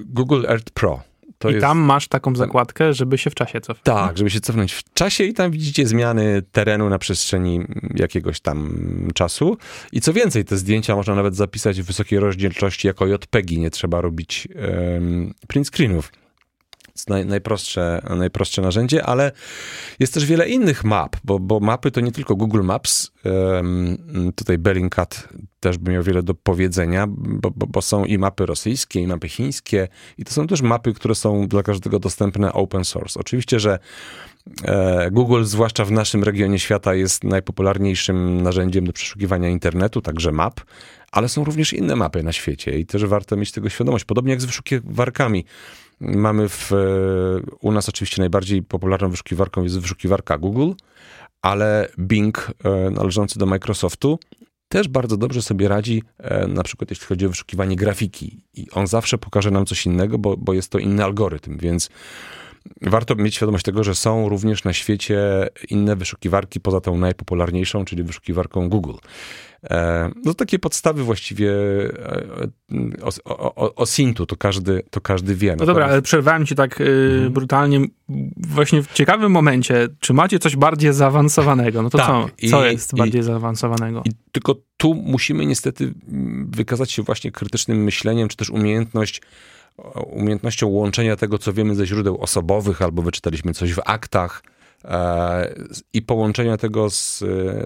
Google 0.00 0.44
Earth 0.48 0.70
Pro. 0.70 1.09
To 1.40 1.50
I 1.50 1.52
jest... 1.52 1.66
tam 1.66 1.78
masz 1.78 2.08
taką 2.08 2.36
zakładkę, 2.36 2.94
żeby 2.94 3.18
się 3.18 3.30
w 3.30 3.34
czasie 3.34 3.60
cofnąć. 3.60 3.84
Tak, 3.84 4.18
żeby 4.18 4.30
się 4.30 4.40
cofnąć 4.40 4.72
w 4.72 4.92
czasie 4.94 5.24
i 5.24 5.34
tam 5.34 5.50
widzicie 5.50 5.86
zmiany 5.86 6.42
terenu 6.52 6.88
na 6.88 6.98
przestrzeni 6.98 7.60
jakiegoś 7.94 8.40
tam 8.40 8.78
czasu. 9.14 9.56
I 9.92 10.00
co 10.00 10.12
więcej, 10.12 10.44
te 10.44 10.56
zdjęcia 10.56 10.96
można 10.96 11.14
nawet 11.14 11.36
zapisać 11.36 11.82
w 11.82 11.84
wysokiej 11.84 12.18
rozdzielczości 12.18 12.86
jako 12.86 13.06
JPEGi, 13.06 13.58
nie 13.58 13.70
trzeba 13.70 14.00
robić 14.00 14.48
um, 14.94 15.34
print 15.48 15.66
screenów 15.66 16.12
naj, 17.08 17.26
najprostsze, 17.26 18.02
najprostsze 18.16 18.62
narzędzie, 18.62 19.04
ale 19.04 19.32
jest 19.98 20.14
też 20.14 20.26
wiele 20.26 20.48
innych 20.48 20.84
map, 20.84 21.16
bo, 21.24 21.38
bo 21.38 21.60
mapy 21.60 21.90
to 21.90 22.00
nie 22.00 22.12
tylko 22.12 22.36
Google 22.36 22.62
Maps. 22.62 23.12
Tutaj 24.36 24.58
Bellingcat 24.58 25.28
też 25.60 25.78
by 25.78 25.92
miał 25.92 26.02
wiele 26.02 26.22
do 26.22 26.34
powiedzenia, 26.34 27.06
bo, 27.08 27.50
bo, 27.50 27.66
bo, 27.66 27.82
są 27.82 28.04
i 28.04 28.18
mapy 28.18 28.46
rosyjskie, 28.46 29.00
i 29.00 29.06
mapy 29.06 29.28
chińskie, 29.28 29.88
i 30.18 30.24
to 30.24 30.32
są 30.32 30.46
też 30.46 30.62
mapy, 30.62 30.94
które 30.94 31.14
są 31.14 31.48
dla 31.48 31.62
każdego 31.62 31.98
dostępne 31.98 32.52
open 32.52 32.84
source. 32.84 33.20
Oczywiście, 33.20 33.60
że 33.60 33.78
e, 34.64 35.10
Google, 35.10 35.44
zwłaszcza 35.44 35.84
w 35.84 35.92
naszym 35.92 36.24
regionie 36.24 36.58
świata, 36.58 36.94
jest 36.94 37.24
najpopularniejszym 37.24 38.40
narzędziem 38.40 38.84
do 38.84 38.92
przeszukiwania 38.92 39.48
internetu, 39.48 40.00
także 40.02 40.32
map, 40.32 40.60
ale 41.12 41.28
są 41.28 41.44
również 41.44 41.72
inne 41.72 41.96
mapy 41.96 42.22
na 42.22 42.32
świecie 42.32 42.78
i 42.78 42.86
też 42.86 43.04
warto 43.04 43.36
mieć 43.36 43.52
tego 43.52 43.68
świadomość. 43.68 44.04
Podobnie 44.04 44.30
jak 44.30 44.40
z 44.40 44.44
wyszukiwarkami. 44.44 45.44
Mamy 46.00 46.48
w, 46.48 46.72
u 47.60 47.72
nas 47.72 47.88
oczywiście 47.88 48.22
najbardziej 48.22 48.62
popularną 48.62 49.10
wyszukiwarką 49.10 49.62
jest 49.62 49.80
wyszukiwarka 49.80 50.38
Google, 50.38 50.72
ale 51.42 51.88
Bing 51.98 52.52
e, 52.64 52.90
należący 52.90 53.38
do 53.38 53.46
Microsoftu 53.46 54.18
też 54.68 54.88
bardzo 54.88 55.16
dobrze 55.16 55.42
sobie 55.42 55.68
radzi, 55.68 56.02
e, 56.18 56.46
na 56.46 56.62
przykład 56.62 56.90
jeśli 56.90 57.06
chodzi 57.06 57.26
o 57.26 57.28
wyszukiwanie 57.28 57.76
grafiki. 57.76 58.36
I 58.54 58.70
on 58.70 58.86
zawsze 58.86 59.18
pokaże 59.18 59.50
nam 59.50 59.66
coś 59.66 59.86
innego, 59.86 60.18
bo, 60.18 60.36
bo 60.36 60.52
jest 60.52 60.70
to 60.70 60.78
inny 60.78 61.04
algorytm, 61.04 61.58
więc 61.58 61.90
warto 62.82 63.14
mieć 63.14 63.34
świadomość 63.34 63.64
tego, 63.64 63.84
że 63.84 63.94
są 63.94 64.28
również 64.28 64.64
na 64.64 64.72
świecie 64.72 65.48
inne 65.68 65.96
wyszukiwarki 65.96 66.60
poza 66.60 66.80
tą 66.80 66.98
najpopularniejszą, 66.98 67.84
czyli 67.84 68.02
wyszukiwarką 68.02 68.68
Google. 68.68 68.94
E, 69.64 70.10
no 70.24 70.34
takie 70.34 70.58
podstawy 70.58 71.04
właściwie 71.04 71.52
e, 71.52 73.02
o, 73.24 73.54
o, 73.54 73.74
o 73.74 73.86
Sintu 73.86 74.26
to 74.26 74.36
każdy, 74.36 74.82
to 74.90 75.00
każdy 75.00 75.34
wie. 75.34 75.56
No 75.58 75.66
dobra, 75.66 75.86
ale 75.86 76.02
przerwałem 76.02 76.46
ci 76.46 76.54
tak 76.54 76.80
mhm. 76.80 77.32
brutalnie 77.32 77.80
właśnie 78.36 78.82
w 78.82 78.92
ciekawym 78.92 79.32
momencie. 79.32 79.88
Czy 80.00 80.12
macie 80.12 80.38
coś 80.38 80.56
bardziej 80.56 80.92
zaawansowanego? 80.92 81.82
No 81.82 81.90
to 81.90 81.98
tak, 81.98 82.06
co, 82.06 82.28
co 82.50 82.66
i, 82.66 82.72
jest 82.72 82.96
bardziej 82.96 83.20
i, 83.20 83.24
zaawansowanego? 83.24 84.02
I 84.04 84.10
tylko 84.32 84.54
tu 84.76 84.94
musimy 84.94 85.46
niestety 85.46 85.94
wykazać 86.46 86.92
się 86.92 87.02
właśnie 87.02 87.32
krytycznym 87.32 87.84
myśleniem, 87.84 88.28
czy 88.28 88.36
też 88.36 88.50
umiejętność 88.50 89.22
umiejętnością 90.06 90.66
łączenia 90.66 91.16
tego, 91.16 91.38
co 91.38 91.52
wiemy 91.52 91.74
ze 91.74 91.86
źródeł 91.86 92.22
osobowych, 92.22 92.82
albo 92.82 93.02
wyczytaliśmy 93.02 93.54
coś 93.54 93.74
w 93.74 93.80
aktach, 93.84 94.42
i 95.92 96.02
połączenia 96.02 96.56
tego 96.56 96.90
z, 96.90 97.18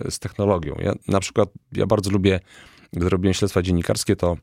z 0.09 0.19
technologią. 0.19 0.77
Ja, 0.79 0.93
na 1.09 1.21
przykład 1.21 1.49
ja 1.73 1.87
bardzo 1.87 2.11
lubię, 2.11 2.41
gdy 2.93 3.09
robiłem 3.09 3.35
śledztwa 3.35 3.63
dziennikarskie, 3.63 4.17
to 4.17 4.37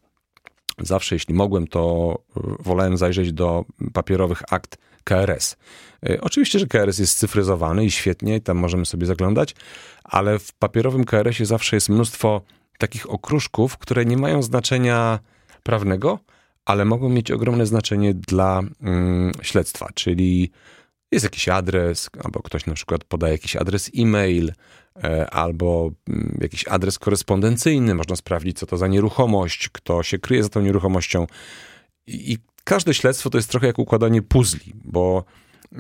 zawsze, 0.79 1.15
jeśli 1.15 1.34
mogłem, 1.34 1.67
to 1.67 2.17
wolałem 2.60 2.97
zajrzeć 2.97 3.34
do 3.34 3.65
papierowych 3.93 4.53
akt 4.53 4.77
KRS. 5.03 5.57
E, 6.10 6.21
oczywiście, 6.21 6.60
że 6.60 6.67
KRS 6.67 6.99
jest 6.99 7.17
cyfryzowany 7.17 7.86
i 7.86 7.91
świetnie, 7.91 8.41
tam 8.41 8.57
możemy 8.57 8.86
sobie 8.86 9.05
zaglądać, 9.05 9.55
ale 10.03 10.39
w 10.39 10.53
papierowym 10.53 11.03
KRS-ie 11.03 11.45
zawsze 11.45 11.75
jest 11.75 11.89
mnóstwo 11.89 12.41
takich 12.77 13.10
okruszków, 13.10 13.77
które 13.77 14.05
nie 14.05 14.17
mają 14.17 14.41
znaczenia 14.41 15.19
prawnego, 15.63 16.19
ale 16.65 16.86
mogą 16.86 17.10
mieć 17.10 17.31
ogromne 17.31 17.65
znaczenie 17.65 18.13
dla 18.13 18.62
mm, 18.81 19.31
śledztwa, 19.41 19.88
czyli 19.93 20.51
jest 21.12 21.24
jakiś 21.24 21.50
adres, 21.50 22.10
albo 22.24 22.41
ktoś 22.41 22.65
na 22.65 22.74
przykład 22.74 23.04
podaje 23.04 23.34
jakiś 23.34 23.56
adres 23.56 23.91
e-mail, 23.97 24.52
e, 25.04 25.30
albo 25.30 25.91
mm, 26.10 26.38
jakiś 26.41 26.67
adres 26.67 27.00
korespondencyjny. 27.00 27.95
Można 27.95 28.15
sprawdzić, 28.15 28.60
co 28.60 28.65
to 28.65 28.78
za 28.78 28.88
nieruchomość, 28.88 29.69
kto 29.69 30.04
się 30.04 30.19
kryje 30.19 30.43
za 30.43 30.50
tą 30.50 30.62
nieruchomością. 30.62 31.28
I 32.08 32.38
każde 32.63 32.93
śledztwo 32.93 33.30
to 33.30 33.38
jest 33.38 33.50
trochę 33.50 33.67
jak 33.67 33.80
układanie 33.80 34.21
puzli, 34.21 34.74
bo 34.84 35.24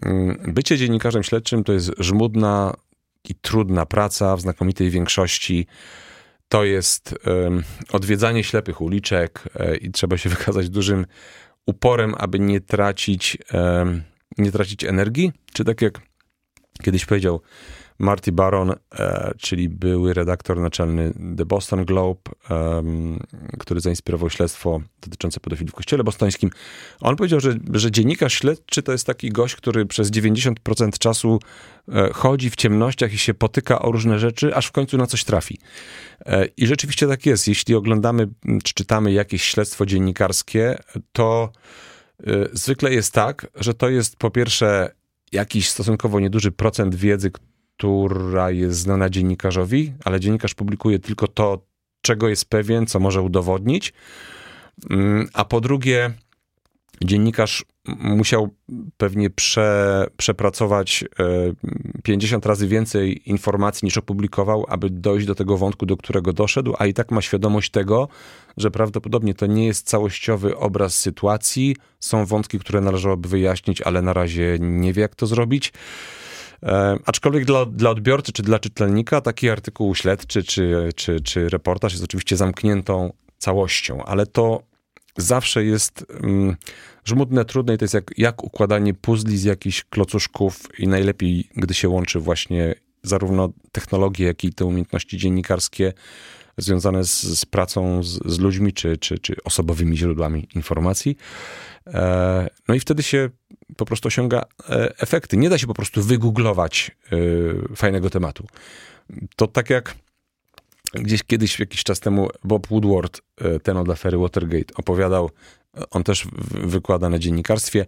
mm, 0.01 0.53
bycie 0.53 0.77
dziennikarzem 0.77 1.23
śledczym 1.23 1.63
to 1.63 1.73
jest 1.73 1.91
żmudna 1.99 2.73
i 3.29 3.35
trudna 3.35 3.85
praca 3.85 4.35
w 4.35 4.41
znakomitej 4.41 4.89
większości. 4.89 5.67
To 6.47 6.63
jest 6.63 7.15
odwiedzanie 7.91 8.43
ślepych 8.43 8.81
uliczek 8.81 9.43
um, 9.59 9.75
i 9.75 9.91
trzeba 9.91 10.17
się 10.17 10.29
wykazać 10.35 10.69
dużym 10.69 11.05
uporem, 11.65 12.15
aby 12.17 12.39
nie 12.39 12.61
tracić 12.61 13.37
nie 14.37 14.51
tracić 14.51 14.83
energii? 14.83 15.31
Czy 15.53 15.63
tak 15.63 15.81
jak 15.81 16.01
kiedyś 16.83 17.05
powiedział 17.05 17.41
Marty 18.01 18.31
Baron, 18.31 18.71
e, 18.71 19.33
czyli 19.37 19.69
były 19.69 20.13
redaktor 20.13 20.59
naczelny 20.59 21.13
The 21.37 21.45
Boston 21.45 21.85
Globe, 21.85 22.21
który 23.59 23.79
zainspirował 23.79 24.29
śledztwo 24.29 24.81
dotyczące 25.01 25.39
pedofilii 25.39 25.71
w 25.71 25.75
kościele 25.75 26.03
bostońskim. 26.03 26.49
On 27.01 27.15
powiedział, 27.15 27.39
że, 27.39 27.57
że 27.73 27.91
dziennikarz 27.91 28.33
śledczy 28.33 28.83
to 28.83 28.91
jest 28.91 29.05
taki 29.05 29.29
gość, 29.29 29.55
który 29.55 29.85
przez 29.85 30.11
90% 30.11 30.97
czasu 30.99 31.39
e, 31.89 32.09
chodzi 32.13 32.49
w 32.49 32.55
ciemnościach 32.55 33.13
i 33.13 33.17
się 33.17 33.33
potyka 33.33 33.81
o 33.81 33.91
różne 33.91 34.19
rzeczy, 34.19 34.55
aż 34.55 34.65
w 34.65 34.71
końcu 34.71 34.97
na 34.97 35.07
coś 35.07 35.23
trafi. 35.23 35.59
E, 36.25 36.45
I 36.45 36.67
rzeczywiście 36.67 37.07
tak 37.07 37.25
jest. 37.25 37.47
Jeśli 37.47 37.75
oglądamy 37.75 38.27
czy 38.63 38.73
czytamy 38.73 39.11
jakieś 39.11 39.43
śledztwo 39.43 39.85
dziennikarskie, 39.85 40.77
to 41.11 41.51
zwykle 42.53 42.93
jest 42.93 43.13
tak, 43.13 43.47
że 43.55 43.73
to 43.73 43.89
jest 43.89 44.15
po 44.15 44.31
pierwsze 44.31 44.91
jakiś 45.31 45.69
stosunkowo 45.69 46.19
nieduży 46.19 46.51
procent 46.51 46.95
wiedzy, 46.95 47.31
która 47.77 48.51
jest 48.51 48.79
znana 48.79 49.09
dziennikarzowi, 49.09 49.93
ale 50.05 50.19
dziennikarz 50.19 50.53
publikuje 50.53 50.99
tylko 50.99 51.27
to, 51.27 51.65
czego 52.01 52.29
jest 52.29 52.45
pewien, 52.45 52.85
co 52.85 52.99
może 52.99 53.21
udowodnić. 53.21 53.93
Mm, 54.89 55.29
a 55.33 55.45
po 55.45 55.61
drugie, 55.61 56.11
dziennikarz 57.03 57.65
musiał 57.87 58.49
pewnie 58.97 59.29
prze, 59.29 60.07
przepracować 60.17 61.05
50 62.03 62.45
e, 62.45 62.49
razy 62.49 62.67
więcej 62.67 63.29
informacji 63.29 63.85
niż 63.85 63.97
opublikował, 63.97 64.65
aby 64.67 64.89
dojść 64.89 65.27
do 65.27 65.35
tego 65.35 65.57
wątku, 65.57 65.85
do 65.85 65.97
którego 65.97 66.33
doszedł, 66.33 66.75
a 66.79 66.85
i 66.85 66.93
tak 66.93 67.11
ma 67.11 67.21
świadomość 67.21 67.71
tego, 67.71 68.07
że 68.57 68.71
prawdopodobnie 68.71 69.33
to 69.33 69.45
nie 69.45 69.65
jest 69.65 69.87
całościowy 69.87 70.57
obraz 70.57 70.99
sytuacji. 70.99 71.75
Są 71.99 72.25
wątki, 72.25 72.59
które 72.59 72.81
należałoby 72.81 73.29
wyjaśnić, 73.29 73.81
ale 73.81 74.01
na 74.01 74.13
razie 74.13 74.57
nie 74.59 74.93
wie, 74.93 75.01
jak 75.01 75.15
to 75.15 75.27
zrobić. 75.27 75.73
E, 76.63 76.97
aczkolwiek 77.05 77.45
dla, 77.45 77.65
dla 77.65 77.89
odbiorcy 77.89 78.31
czy 78.31 78.43
dla 78.43 78.59
czytelnika 78.59 79.21
taki 79.21 79.49
artykuł 79.49 79.95
śledczy 79.95 80.43
czy, 80.43 80.89
czy, 80.95 81.21
czy 81.21 81.49
reportaż 81.49 81.91
jest 81.91 82.03
oczywiście 82.03 82.37
zamkniętą 82.37 83.13
całością, 83.37 84.03
ale 84.03 84.25
to 84.25 84.63
zawsze 85.17 85.63
jest 85.63 86.05
mm, 86.23 86.55
żmudne, 87.05 87.45
trudne 87.45 87.73
i 87.73 87.77
to 87.77 87.85
jest 87.85 87.93
jak, 87.93 88.11
jak 88.17 88.43
układanie 88.43 88.93
puzli 88.93 89.37
z 89.37 89.43
jakichś 89.43 89.83
klocuszków 89.83 90.79
i 90.79 90.87
najlepiej, 90.87 91.49
gdy 91.55 91.73
się 91.73 91.89
łączy 91.89 92.19
właśnie 92.19 92.75
zarówno 93.03 93.49
technologię, 93.71 94.25
jak 94.25 94.43
i 94.43 94.53
te 94.53 94.65
umiejętności 94.65 95.17
dziennikarskie 95.17 95.93
związane 96.57 97.03
z, 97.03 97.21
z 97.21 97.45
pracą 97.45 98.03
z, 98.03 98.19
z, 98.25 98.39
ludźmi 98.39 98.73
czy, 98.73 98.97
czy, 98.97 99.19
czy 99.19 99.35
osobowymi 99.43 99.97
źródłami 99.97 100.47
informacji. 100.55 101.17
E, 101.87 102.49
no 102.67 102.75
i 102.75 102.79
wtedy 102.79 103.03
się 103.03 103.29
po 103.77 103.85
prostu 103.85 104.07
osiąga 104.07 104.45
e, 104.69 104.99
efekty. 104.99 105.37
Nie 105.37 105.49
da 105.49 105.57
się 105.57 105.67
po 105.67 105.73
prostu 105.73 106.03
wygooglować 106.03 106.91
e, 107.11 107.75
fajnego 107.75 108.09
tematu. 108.09 108.47
To 109.35 109.47
tak 109.47 109.69
jak 109.69 109.95
gdzieś 110.93 111.23
kiedyś, 111.23 111.59
jakiś 111.59 111.83
czas 111.83 111.99
temu, 111.99 112.29
Bob 112.43 112.67
Woodward, 112.67 113.21
ten 113.63 113.77
od 113.77 113.89
afery 113.89 114.17
Watergate, 114.17 114.73
opowiadał, 114.75 115.29
on 115.91 116.03
też 116.03 116.27
wykłada 116.51 117.09
na 117.09 117.19
dziennikarstwie 117.19 117.85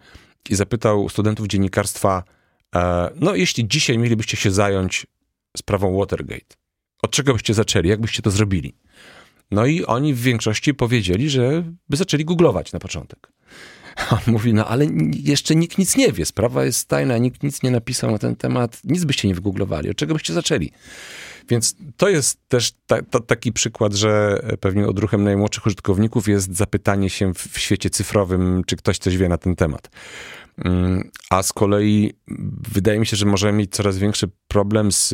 i 0.49 0.55
zapytał 0.55 1.09
studentów 1.09 1.47
dziennikarstwa, 1.47 2.23
no 3.15 3.35
jeśli 3.35 3.67
dzisiaj 3.67 3.97
mielibyście 3.97 4.37
się 4.37 4.51
zająć 4.51 5.07
sprawą 5.57 5.97
Watergate, 5.97 6.55
od 7.01 7.11
czego 7.11 7.33
byście 7.33 7.53
zaczęli? 7.53 7.89
Jak 7.89 8.01
byście 8.01 8.21
to 8.21 8.31
zrobili? 8.31 8.75
No 9.51 9.65
i 9.65 9.85
oni 9.85 10.13
w 10.13 10.21
większości 10.21 10.73
powiedzieli, 10.73 11.29
że 11.29 11.63
by 11.89 11.97
zaczęli 11.97 12.25
googlować 12.25 12.71
na 12.71 12.79
początek. 12.79 13.31
On 14.11 14.19
mówi, 14.27 14.53
no 14.53 14.67
ale 14.67 14.87
jeszcze 15.13 15.55
nikt 15.55 15.77
nic 15.77 15.97
nie 15.97 16.11
wie, 16.11 16.25
sprawa 16.25 16.65
jest 16.65 16.87
tajna, 16.87 17.17
nikt 17.17 17.43
nic 17.43 17.63
nie 17.63 17.71
napisał 17.71 18.11
na 18.11 18.17
ten 18.17 18.35
temat, 18.35 18.81
nic 18.83 19.03
byście 19.03 19.27
nie 19.27 19.35
wygooglowali, 19.35 19.89
od 19.89 19.97
czego 19.97 20.13
byście 20.13 20.33
zaczęli? 20.33 20.71
Więc 21.49 21.75
to 21.97 22.09
jest 22.09 22.39
też 22.47 22.71
ta, 22.87 23.01
ta, 23.01 23.19
taki 23.19 23.53
przykład, 23.53 23.93
że 23.93 24.41
pewnie 24.59 24.87
odruchem 24.87 25.23
najmłodszych 25.23 25.65
użytkowników 25.65 26.27
jest 26.27 26.55
zapytanie 26.55 27.09
się 27.09 27.33
w, 27.33 27.37
w 27.37 27.59
świecie 27.59 27.89
cyfrowym, 27.89 28.63
czy 28.65 28.75
ktoś 28.75 28.97
coś 28.97 29.17
wie 29.17 29.29
na 29.29 29.37
ten 29.37 29.55
temat. 29.55 29.89
Mm, 30.57 31.09
a 31.29 31.43
z 31.43 31.53
kolei 31.53 32.13
wydaje 32.73 32.99
mi 32.99 33.05
się, 33.05 33.17
że 33.17 33.25
możemy 33.25 33.57
mieć 33.57 33.71
coraz 33.71 33.97
większy 33.97 34.29
problem 34.47 34.91
z 34.91 35.13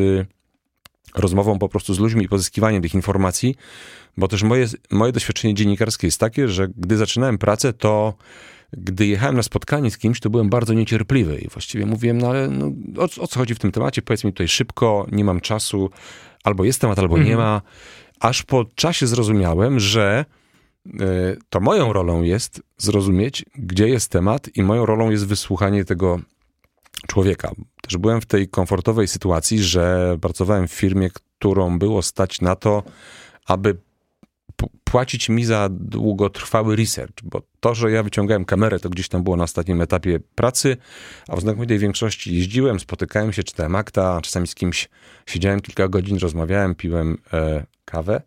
rozmową 1.16 1.60
po 1.60 1.70
prostu 1.70 1.94
z 1.94 2.00
ludźmi 2.00 2.26
i 2.26 2.30
pozyskiwaniem 2.30 2.82
tych 2.82 2.94
informacji, 2.94 3.56
bo 4.18 4.28
też 4.28 4.44
moje, 4.44 4.68
moje 4.92 5.12
doświadczenie 5.12 5.54
dziennikarskie 5.54 6.08
jest 6.08 6.20
takie, 6.20 6.48
że 6.48 6.68
gdy 6.78 6.98
zaczynałem 6.98 7.38
pracę, 7.38 7.74
to 7.74 8.14
gdy 8.74 9.08
jechałem 9.08 9.36
na 9.36 9.44
spotkanie 9.44 9.92
z 9.92 9.98
kimś, 9.98 10.20
to 10.20 10.30
byłem 10.30 10.50
bardzo 10.50 10.74
niecierpliwy 10.74 11.40
i 11.40 11.48
właściwie 11.48 11.86
mówiłem, 11.86 12.18
no 12.18 12.28
ale 12.28 12.48
no, 12.48 12.72
o, 12.98 13.04
o, 13.04 13.28
co 13.28 13.40
chodzi 13.40 13.56
w 13.56 13.60
tym 13.60 13.72
temacie? 13.72 14.02
Powiedz 14.02 14.24
mi 14.24 14.34
tutaj 14.34 14.48
szybko, 14.48 15.08
nie 15.12 15.24
mam 15.24 15.42
czasu, 15.42 15.90
albo 16.44 16.64
jest 16.64 16.82
temat, 16.82 17.00
albo 17.00 17.16
mhm. 17.16 17.30
nie 17.30 17.38
ma. 17.38 17.62
Aż 18.20 18.44
po 18.44 18.66
czasie 18.76 19.08
zrozumiałem, 19.08 19.80
że 19.80 20.26
y, 20.86 20.92
to 21.50 21.60
moją 21.60 21.94
rolą 21.94 22.22
jest 22.22 22.62
zrozumieć, 22.78 23.46
gdzie 23.56 23.88
jest 23.88 24.12
temat 24.12 24.50
i 24.56 24.64
moją 24.64 24.86
rolą 24.86 25.10
jest 25.10 25.28
wysłuchanie 25.28 25.86
tego 25.86 26.20
człowieka. 27.08 27.52
Też 27.82 27.98
byłem 27.98 28.22
w 28.22 28.26
tej 28.26 28.48
komfortowej 28.48 29.08
sytuacji, 29.08 29.64
że 29.64 30.18
pracowałem 30.22 30.68
w 30.68 30.72
firmie, 30.72 31.10
którą 31.10 31.80
było 31.80 32.02
stać 32.02 32.42
na 32.42 32.56
to, 32.56 32.84
aby 33.46 33.78
płacić 34.84 35.30
mi 35.30 35.46
za 35.46 35.70
długotrwały 35.72 36.76
research, 36.76 37.14
bo 37.24 37.42
to, 37.60 37.76
że 37.76 37.92
ja 37.92 38.04
wyciągałem 38.04 38.46
kamerę, 38.46 38.80
to 38.80 38.90
gdzieś 38.90 39.08
tam 39.08 39.24
było 39.24 39.36
na 39.36 39.44
ostatnim 39.44 39.82
etapie 39.82 40.20
pracy, 40.36 40.78
a 41.28 41.36
w 41.36 41.42
znakomitej 41.42 41.80
większości 41.80 42.36
jeździłem, 42.36 42.80
spotykałem 42.80 43.34
się, 43.34 43.44
czytałem 43.44 43.76
akta, 43.76 44.22
czasami 44.22 44.48
z 44.48 44.56
kimś 44.56 44.90
siedziałem 45.26 45.60
kilka 45.60 45.88
godzin, 45.88 46.18
rozmawiałem, 46.18 46.76
piłem 46.76 47.18
e, 47.34 47.66
kawę. 47.86 48.22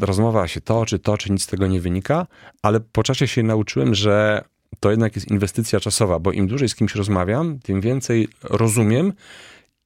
Rozmowa 0.00 0.48
się 0.48 0.60
toczy, 0.60 0.98
toczy, 0.98 1.32
nic 1.32 1.42
z 1.42 1.46
tego 1.46 1.66
nie 1.66 1.80
wynika, 1.80 2.26
ale 2.62 2.80
po 2.80 3.02
czasie 3.02 3.26
się 3.26 3.42
nauczyłem, 3.42 3.94
że 3.94 4.44
to 4.80 4.90
jednak 4.90 5.16
jest 5.16 5.30
inwestycja 5.30 5.80
czasowa, 5.80 6.18
bo 6.18 6.32
im 6.32 6.46
dłużej 6.46 6.68
z 6.68 6.74
kimś 6.74 6.94
rozmawiam, 6.94 7.58
tym 7.58 7.80
więcej 7.80 8.28
rozumiem 8.42 9.12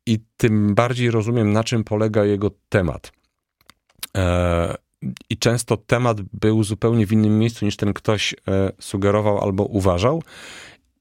i 0.06 0.18
tym 0.36 0.74
bardziej 0.74 1.10
rozumiem, 1.10 1.52
na 1.52 1.64
czym 1.64 1.84
polega 1.84 2.24
jego 2.24 2.50
temat. 2.68 3.12
E, 4.16 4.74
I 5.30 5.36
często 5.38 5.76
temat 5.76 6.20
był 6.22 6.64
zupełnie 6.64 7.06
w 7.06 7.12
innym 7.12 7.38
miejscu 7.38 7.64
niż 7.64 7.76
ten 7.76 7.94
ktoś 7.94 8.34
e, 8.48 8.72
sugerował 8.80 9.38
albo 9.38 9.64
uważał. 9.64 10.22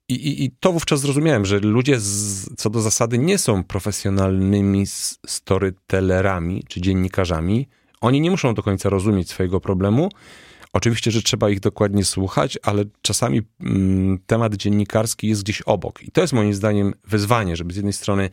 I, 0.10 0.14
i, 0.14 0.44
I, 0.44 0.52
to 0.60 0.72
wówczas 0.72 1.00
zrozumiałem, 1.00 1.46
że 1.46 1.60
ludzie 1.60 2.00
z, 2.00 2.50
co 2.58 2.70
do 2.70 2.82
zasady 2.82 3.18
nie 3.18 3.38
są 3.38 3.64
profesjonalnymi 3.64 4.86
storytellerami 5.28 6.64
czy 6.68 6.82
dziennikarzami. 6.82 7.68
Oni 8.02 8.22
nie 8.22 8.32
muszą 8.32 8.54
do 8.54 8.64
końca 8.64 8.90
rozumieć 8.90 9.30
swojego 9.30 9.60
problemu, 9.60 10.10
Oczywiście, 10.74 11.12
że 11.12 11.22
trzeba 11.22 11.50
ich 11.50 11.60
dokładnie 11.60 12.06
słuchać, 12.06 12.60
ale 12.64 12.84
czasami 13.02 13.42
mm, 13.60 14.20
temat 14.26 14.56
dziennikarski 14.56 15.28
jest 15.28 15.44
gdzieś 15.44 15.62
obok. 15.62 16.04
I 16.04 16.12
to 16.12 16.22
jest 16.22 16.34
moim 16.34 16.54
zdaniem 16.54 16.94
wyzwanie, 17.08 17.56
żeby 17.56 17.74
z 17.74 17.76
jednej 17.76 17.94
strony 17.94 18.30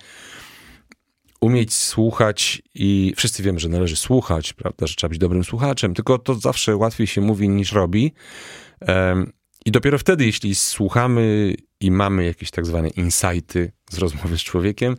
umieć 1.44 1.74
słuchać 1.74 2.62
i 2.74 3.14
wszyscy 3.16 3.42
wiemy, 3.42 3.58
że 3.58 3.68
należy 3.68 3.96
słuchać, 3.96 4.52
prawda, 4.52 4.86
że 4.86 4.94
trzeba 4.94 5.08
być 5.08 5.18
dobrym 5.18 5.44
słuchaczem, 5.44 5.94
tylko 5.94 6.18
to 6.18 6.34
zawsze 6.34 6.76
łatwiej 6.76 7.06
się 7.06 7.20
mówi 7.20 7.48
niż 7.48 7.72
robi. 7.72 8.12
I 9.66 9.70
dopiero 9.70 9.98
wtedy, 9.98 10.26
jeśli 10.26 10.54
słuchamy 10.54 11.54
i 11.80 11.90
mamy 11.90 12.24
jakieś 12.24 12.50
tak 12.50 12.66
zwane 12.66 12.88
insighty 12.88 13.72
z 13.90 13.98
rozmowy 13.98 14.38
z 14.38 14.42
człowiekiem 14.42 14.96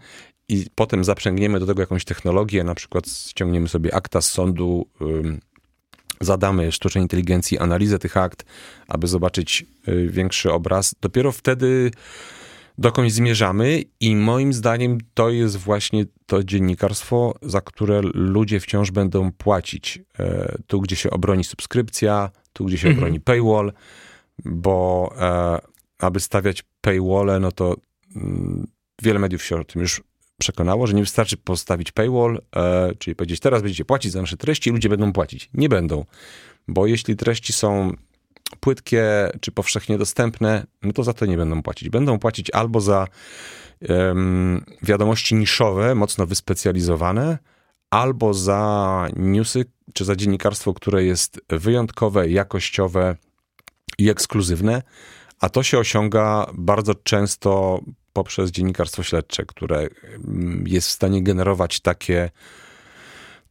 i 0.49 0.65
potem 0.75 1.03
zaprzęgniemy 1.03 1.59
do 1.59 1.65
tego 1.65 1.81
jakąś 1.81 2.05
technologię, 2.05 2.63
na 2.63 2.75
przykład 2.75 3.07
ściągniemy 3.09 3.67
sobie 3.67 3.95
akta 3.95 4.21
z 4.21 4.29
sądu, 4.29 4.89
zadamy 6.21 6.71
sztucznej 6.71 7.01
inteligencji 7.01 7.59
analizę 7.59 7.99
tych 7.99 8.17
akt, 8.17 8.45
aby 8.87 9.07
zobaczyć 9.07 9.65
y, 9.87 10.07
większy 10.09 10.51
obraz, 10.51 10.95
dopiero 11.01 11.31
wtedy 11.31 11.91
dokądś 12.77 13.11
zmierzamy 13.11 13.83
i 13.99 14.15
moim 14.15 14.53
zdaniem 14.53 14.97
to 15.13 15.29
jest 15.29 15.57
właśnie 15.57 16.05
to 16.25 16.43
dziennikarstwo, 16.43 17.35
za 17.41 17.61
które 17.61 18.01
ludzie 18.13 18.59
wciąż 18.59 18.91
będą 18.91 19.31
płacić. 19.31 19.99
E, 20.19 20.55
tu, 20.67 20.81
gdzie 20.81 20.95
się 20.95 21.09
obroni 21.09 21.43
subskrypcja, 21.43 22.31
tu, 22.53 22.65
gdzie 22.65 22.77
się 22.77 22.87
mhm. 22.87 23.03
obroni 23.03 23.19
paywall, 23.19 23.73
bo 24.45 25.13
e, 25.19 25.59
aby 25.99 26.19
stawiać 26.19 26.63
paywall, 26.81 27.41
no 27.41 27.51
to 27.51 27.75
mm, 28.15 28.67
wiele 29.01 29.19
mediów 29.19 29.43
się 29.43 29.59
o 29.59 29.63
tym 29.63 29.81
już 29.81 30.01
przekonało, 30.37 30.87
że 30.87 30.93
nie 30.93 31.01
wystarczy 31.01 31.37
postawić 31.37 31.91
paywall, 31.91 32.41
e, 32.55 32.91
czyli 32.99 33.15
powiedzieć, 33.15 33.39
teraz 33.39 33.61
będziecie 33.61 33.85
płacić 33.85 34.11
za 34.11 34.21
nasze 34.21 34.37
treści 34.37 34.69
i 34.69 34.73
ludzie 34.73 34.89
będą 34.89 35.13
płacić. 35.13 35.49
Nie 35.53 35.69
będą, 35.69 36.05
bo 36.67 36.87
jeśli 36.87 37.15
treści 37.15 37.53
są 37.53 37.95
płytkie 38.59 39.31
czy 39.41 39.51
powszechnie 39.51 39.97
dostępne, 39.97 40.65
no 40.83 40.93
to 40.93 41.03
za 41.03 41.13
to 41.13 41.25
nie 41.25 41.37
będą 41.37 41.61
płacić. 41.61 41.89
Będą 41.89 42.19
płacić 42.19 42.51
albo 42.51 42.81
za 42.81 43.07
um, 43.89 44.65
wiadomości 44.81 45.35
niszowe, 45.35 45.95
mocno 45.95 46.25
wyspecjalizowane, 46.25 47.37
albo 47.89 48.33
za 48.33 49.07
newsy 49.15 49.65
czy 49.93 50.05
za 50.05 50.15
dziennikarstwo, 50.15 50.73
które 50.73 51.03
jest 51.03 51.41
wyjątkowe, 51.49 52.29
jakościowe 52.29 53.15
i 53.97 54.09
ekskluzywne, 54.09 54.81
a 55.39 55.49
to 55.49 55.63
się 55.63 55.79
osiąga 55.79 56.45
bardzo 56.53 56.95
często 56.95 57.79
poprzez 58.13 58.51
dziennikarstwo 58.51 59.03
śledcze, 59.03 59.45
które 59.45 59.87
jest 60.65 60.87
w 60.87 60.91
stanie 60.91 61.23
generować 61.23 61.79
takie 61.79 62.29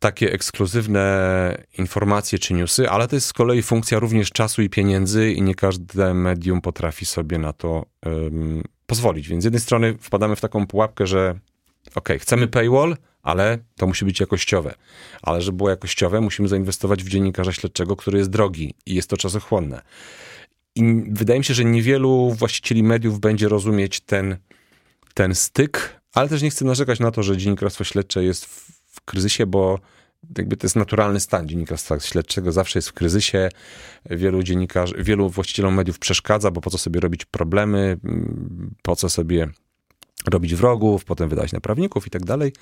takie 0.04 0.32
ekskluzywne 0.32 1.64
informacje 1.78 2.38
czy 2.38 2.54
newsy, 2.54 2.90
ale 2.90 3.08
to 3.08 3.16
jest 3.16 3.26
z 3.26 3.32
kolei 3.32 3.62
funkcja 3.62 3.98
również 3.98 4.30
czasu 4.30 4.62
i 4.62 4.68
pieniędzy 4.68 5.32
i 5.32 5.42
nie 5.42 5.54
każde 5.54 6.14
medium 6.14 6.60
potrafi 6.60 7.06
sobie 7.06 7.38
na 7.38 7.52
to 7.52 7.86
um, 8.06 8.62
pozwolić. 8.86 9.28
Więc 9.28 9.42
z 9.42 9.44
jednej 9.44 9.60
strony 9.60 9.94
wpadamy 10.00 10.36
w 10.36 10.40
taką 10.40 10.66
pułapkę, 10.66 11.06
że 11.06 11.38
ok, 11.94 12.08
chcemy 12.18 12.48
paywall, 12.48 12.96
ale 13.22 13.58
to 13.76 13.86
musi 13.86 14.04
być 14.04 14.20
jakościowe. 14.20 14.74
Ale 15.22 15.42
żeby 15.42 15.56
było 15.56 15.70
jakościowe, 15.70 16.20
musimy 16.20 16.48
zainwestować 16.48 17.04
w 17.04 17.08
dziennikarza 17.08 17.52
śledczego, 17.52 17.96
który 17.96 18.18
jest 18.18 18.30
drogi 18.30 18.74
i 18.86 18.94
jest 18.94 19.10
to 19.10 19.16
czasochłonne. 19.16 19.82
I 20.76 21.02
wydaje 21.10 21.38
mi 21.40 21.44
się, 21.44 21.54
że 21.54 21.64
niewielu 21.64 22.30
właścicieli 22.30 22.82
mediów 22.82 23.20
będzie 23.20 23.48
rozumieć 23.48 24.00
ten, 24.00 24.36
ten 25.14 25.34
styk, 25.34 26.00
ale 26.14 26.28
też 26.28 26.42
nie 26.42 26.50
chcę 26.50 26.64
narzekać 26.64 27.00
na 27.00 27.10
to, 27.10 27.22
że 27.22 27.36
dziennikarstwo 27.36 27.84
śledcze 27.84 28.24
jest 28.24 28.73
kryzysie, 29.04 29.46
bo 29.46 29.78
jakby 30.38 30.56
to 30.56 30.66
jest 30.66 30.76
naturalny 30.76 31.20
stan 31.20 31.48
dziennikarstwa 31.48 32.00
śledczego, 32.00 32.52
zawsze 32.52 32.78
jest 32.78 32.88
w 32.88 32.92
kryzysie. 32.92 33.48
Wielu 34.10 34.42
dziennikarzy, 34.42 34.94
wielu 34.98 35.30
właścicielom 35.30 35.74
mediów 35.74 35.98
przeszkadza, 35.98 36.50
bo 36.50 36.60
po 36.60 36.70
co 36.70 36.78
sobie 36.78 37.00
robić 37.00 37.24
problemy, 37.24 37.96
po 38.82 38.96
co 38.96 39.08
sobie 39.08 39.48
robić 40.26 40.54
wrogów, 40.54 41.04
potem 41.04 41.28
wydać 41.28 41.52
na 41.52 41.60
prawników 41.60 42.06
i 42.06 42.10
tak 42.10 42.24
dalej. 42.24 42.52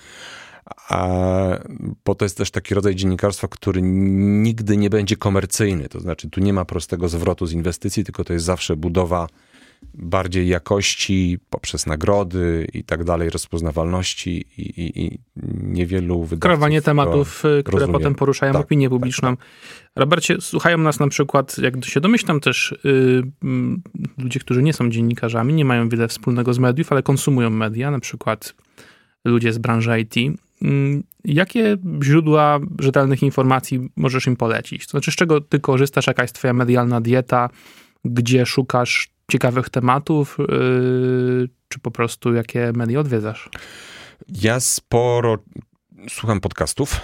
A, 0.88 1.59
bo 2.05 2.14
to 2.14 2.24
jest 2.24 2.37
też 2.37 2.50
taki 2.50 2.74
rodzaj 2.74 2.94
dziennikarstwa, 2.94 3.48
który 3.48 3.81
nigdy 3.83 4.76
nie 4.76 4.90
będzie 4.90 5.16
komercyjny. 5.16 5.88
To 5.88 6.00
znaczy, 6.00 6.31
tu 6.31 6.40
nie 6.40 6.52
ma 6.52 6.64
prostego 6.64 7.09
zwrotu 7.09 7.46
z 7.46 7.52
inwestycji, 7.52 8.05
tylko 8.05 8.24
to 8.24 8.33
jest 8.33 8.44
zawsze 8.44 8.76
budowa 8.76 9.26
bardziej 9.95 10.49
jakości 10.49 11.38
poprzez 11.51 11.87
nagrody 11.87 12.68
i 12.73 12.85
tak 12.85 13.05
dalej, 13.05 13.31
rozpoznawalności 13.31 14.45
i, 14.59 14.62
i, 14.62 15.05
i 15.05 15.18
niewielu 15.62 16.21
wydawców. 16.21 16.40
Kreowanie 16.40 16.83
tematów, 16.83 17.45
y, 17.45 17.62
które 17.62 17.79
rozumie. 17.79 17.99
potem 17.99 18.14
poruszają 18.14 18.53
tak, 18.53 18.62
opinię 18.62 18.87
tak, 18.87 18.90
publiczną. 18.90 19.37
Tak, 19.37 19.47
tak. 19.47 19.49
Robercie, 19.97 20.40
słuchają 20.40 20.79
nas 20.79 21.01
na 21.01 21.09
przykład, 21.09 21.59
jak 21.59 21.85
się 21.85 22.01
domyślam 22.01 22.40
też, 22.40 22.75
yy, 22.85 23.23
ludzie, 24.18 24.40
którzy 24.40 24.62
nie 24.62 24.73
są 24.73 24.90
dziennikarzami, 24.90 25.55
nie 25.55 25.64
mają 25.64 25.88
wiele 25.88 26.09
wspólnego 26.09 26.55
z 26.55 26.59
mediów, 26.59 26.92
ale 26.92 27.03
konsumują 27.03 27.51
media, 27.51 27.90
na 27.90 28.01
przykład 28.01 28.55
ludzie 29.25 29.53
z 29.53 29.59
branży 29.59 30.01
IT. 30.01 30.16
Yy, 30.16 30.33
jakie 31.25 31.77
źródła 32.03 32.61
rzetelnych 32.79 33.23
informacji 33.23 33.88
możesz 33.97 34.27
im 34.27 34.37
polecić? 34.37 34.87
To 34.87 34.90
znaczy, 34.90 35.12
z 35.12 35.14
czego 35.14 35.40
ty 35.40 35.61
korzystasz, 35.61 36.07
jaka 36.07 36.23
jest 36.23 36.35
twoja 36.35 36.53
medialna 36.53 37.01
dieta, 37.01 37.51
gdzie 38.05 38.47
szukasz 38.47 39.12
ciekawych 39.33 39.71
tematów, 39.71 40.38
yy, 40.38 41.49
czy 41.68 41.79
po 41.79 41.90
prostu 41.90 42.35
jakie 42.35 42.73
media 42.77 43.01
odwiedzasz? 43.01 43.51
Ja 44.29 44.61
sporo 44.61 45.38
słucham 46.09 46.40
podcastów, 46.40 47.01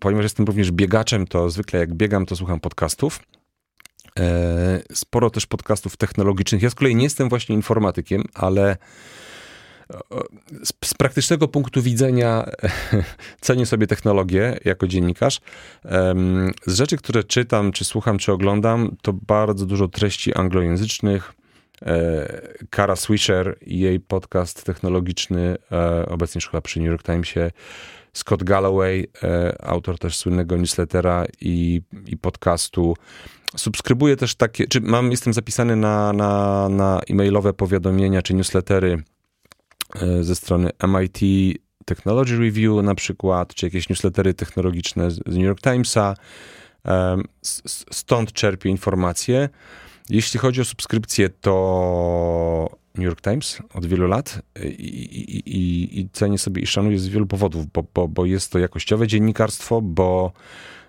ponieważ 0.00 0.22
jestem 0.22 0.46
również 0.46 0.72
biegaczem, 0.72 1.26
to 1.26 1.50
zwykle 1.50 1.80
jak 1.80 1.94
biegam, 1.94 2.26
to 2.26 2.36
słucham 2.36 2.60
podcastów. 2.60 3.20
E, 4.18 4.82
sporo 4.92 5.30
też 5.30 5.46
podcastów 5.46 5.96
technologicznych. 5.96 6.62
Ja 6.62 6.70
z 6.70 6.74
kolei 6.74 6.96
nie 6.96 7.04
jestem 7.04 7.28
właśnie 7.28 7.54
informatykiem, 7.54 8.24
ale 8.34 8.76
z, 10.62 10.72
z, 10.84 10.94
praktycznego 10.94 11.48
punktu 11.48 11.82
widzenia 11.82 12.46
cenię 13.40 13.66
sobie 13.66 13.86
technologię 13.86 14.58
jako 14.64 14.88
dziennikarz. 14.88 15.40
Z 16.66 16.74
rzeczy, 16.74 16.96
które 16.96 17.24
czytam, 17.24 17.72
czy 17.72 17.84
słucham, 17.84 18.18
czy 18.18 18.32
oglądam, 18.32 18.96
to 19.02 19.12
bardzo 19.12 19.66
dużo 19.66 19.88
treści 19.88 20.34
anglojęzycznych, 20.34 21.32
Kara 22.70 22.96
Swisher 22.96 23.56
i 23.60 23.78
jej 23.78 24.00
podcast 24.00 24.64
technologiczny, 24.64 25.56
e, 25.72 26.06
obecnie 26.06 26.40
chyba 26.40 26.60
przy 26.60 26.80
New 26.80 26.88
York 26.88 27.02
Timesie, 27.02 27.50
Scott 28.12 28.44
Galloway, 28.44 29.06
e, 29.22 29.56
autor 29.64 29.98
też 29.98 30.16
słynnego 30.16 30.56
newslettera 30.56 31.24
i, 31.40 31.82
i 32.06 32.16
podcastu. 32.16 32.96
Subskrybuję 33.56 34.16
też 34.16 34.34
takie, 34.34 34.66
czy 34.66 34.80
mam, 34.80 35.10
jestem 35.10 35.32
zapisany 35.32 35.76
na, 35.76 36.12
na, 36.12 36.68
na 36.68 37.00
e-mailowe 37.10 37.52
powiadomienia 37.52 38.22
czy 38.22 38.34
newslettery 38.34 39.02
ze 40.20 40.34
strony 40.34 40.70
MIT 40.88 41.20
Technology 41.84 42.38
Review 42.38 42.82
na 42.82 42.94
przykład, 42.94 43.54
czy 43.54 43.66
jakieś 43.66 43.88
newslettery 43.88 44.34
technologiczne 44.34 45.10
z 45.10 45.18
New 45.26 45.44
York 45.44 45.60
Timesa. 45.60 46.14
Stąd 47.90 48.32
czerpię 48.32 48.70
informacje. 48.70 49.48
Jeśli 50.10 50.40
chodzi 50.40 50.60
o 50.60 50.64
subskrypcję, 50.64 51.28
to 51.28 52.76
New 52.94 53.04
York 53.04 53.20
Times 53.20 53.58
od 53.74 53.86
wielu 53.86 54.06
lat 54.06 54.42
i, 54.64 54.66
i, 54.66 55.56
i, 55.56 56.00
i 56.00 56.08
cenię 56.10 56.38
sobie 56.38 56.62
i 56.62 56.66
szanuję 56.66 56.98
z 56.98 57.08
wielu 57.08 57.26
powodów, 57.26 57.66
bo, 57.66 57.84
bo, 57.94 58.08
bo 58.08 58.24
jest 58.24 58.52
to 58.52 58.58
jakościowe 58.58 59.06
dziennikarstwo, 59.06 59.82
bo 59.82 60.32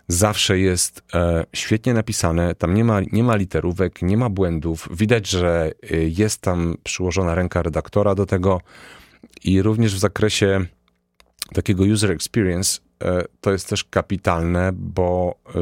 zawsze 0.07 0.59
jest 0.59 1.01
e, 1.13 1.45
świetnie 1.53 1.93
napisane, 1.93 2.55
tam 2.55 2.73
nie 2.73 2.83
ma, 2.83 3.01
nie 3.11 3.23
ma 3.23 3.35
literówek, 3.35 4.01
nie 4.01 4.17
ma 4.17 4.29
błędów, 4.29 4.89
widać, 4.91 5.29
że 5.29 5.71
e, 5.91 5.97
jest 5.97 6.41
tam 6.41 6.77
przyłożona 6.83 7.35
ręka 7.35 7.61
redaktora 7.61 8.15
do 8.15 8.25
tego 8.25 8.61
i 9.43 9.61
również 9.61 9.95
w 9.95 9.99
zakresie 9.99 10.65
takiego 11.53 11.83
user 11.83 12.11
experience 12.11 12.79
to 13.41 13.51
jest 13.51 13.69
też 13.69 13.83
kapitalne, 13.83 14.71
bo 14.73 15.35
e, 15.55 15.59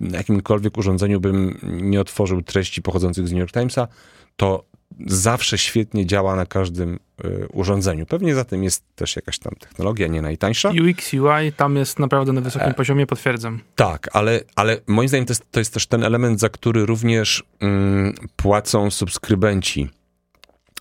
na 0.00 0.18
jakimkolwiek 0.18 0.78
urządzeniu 0.78 1.20
bym 1.20 1.58
nie 1.62 2.00
otworzył 2.00 2.42
treści 2.42 2.82
pochodzących 2.82 3.28
z 3.28 3.32
New 3.32 3.40
York 3.40 3.52
Timesa, 3.52 3.88
to 4.36 4.64
zawsze 5.06 5.58
świetnie 5.58 6.06
działa 6.06 6.36
na 6.36 6.46
każdym 6.46 6.98
e, 7.24 7.48
urządzeniu. 7.48 8.06
Pewnie 8.06 8.34
za 8.34 8.44
tym 8.44 8.64
jest 8.64 8.84
też 8.94 9.16
jakaś 9.16 9.38
tam 9.38 9.52
technologia, 9.60 10.06
nie 10.06 10.22
najtańsza. 10.22 10.70
UX, 10.70 11.12
UI 11.14 11.52
tam 11.56 11.76
jest 11.76 11.98
naprawdę 11.98 12.32
na 12.32 12.40
wysokim 12.40 12.68
e, 12.68 12.74
poziomie, 12.74 13.06
potwierdzam. 13.06 13.60
Tak, 13.76 14.08
ale, 14.12 14.40
ale 14.56 14.76
moim 14.86 15.08
zdaniem 15.08 15.26
to 15.26 15.30
jest, 15.30 15.50
to 15.50 15.60
jest 15.60 15.74
też 15.74 15.86
ten 15.86 16.04
element, 16.04 16.40
za 16.40 16.48
który 16.48 16.86
również 16.86 17.44
mm, 17.60 18.14
płacą 18.36 18.90
subskrybenci, 18.90 19.88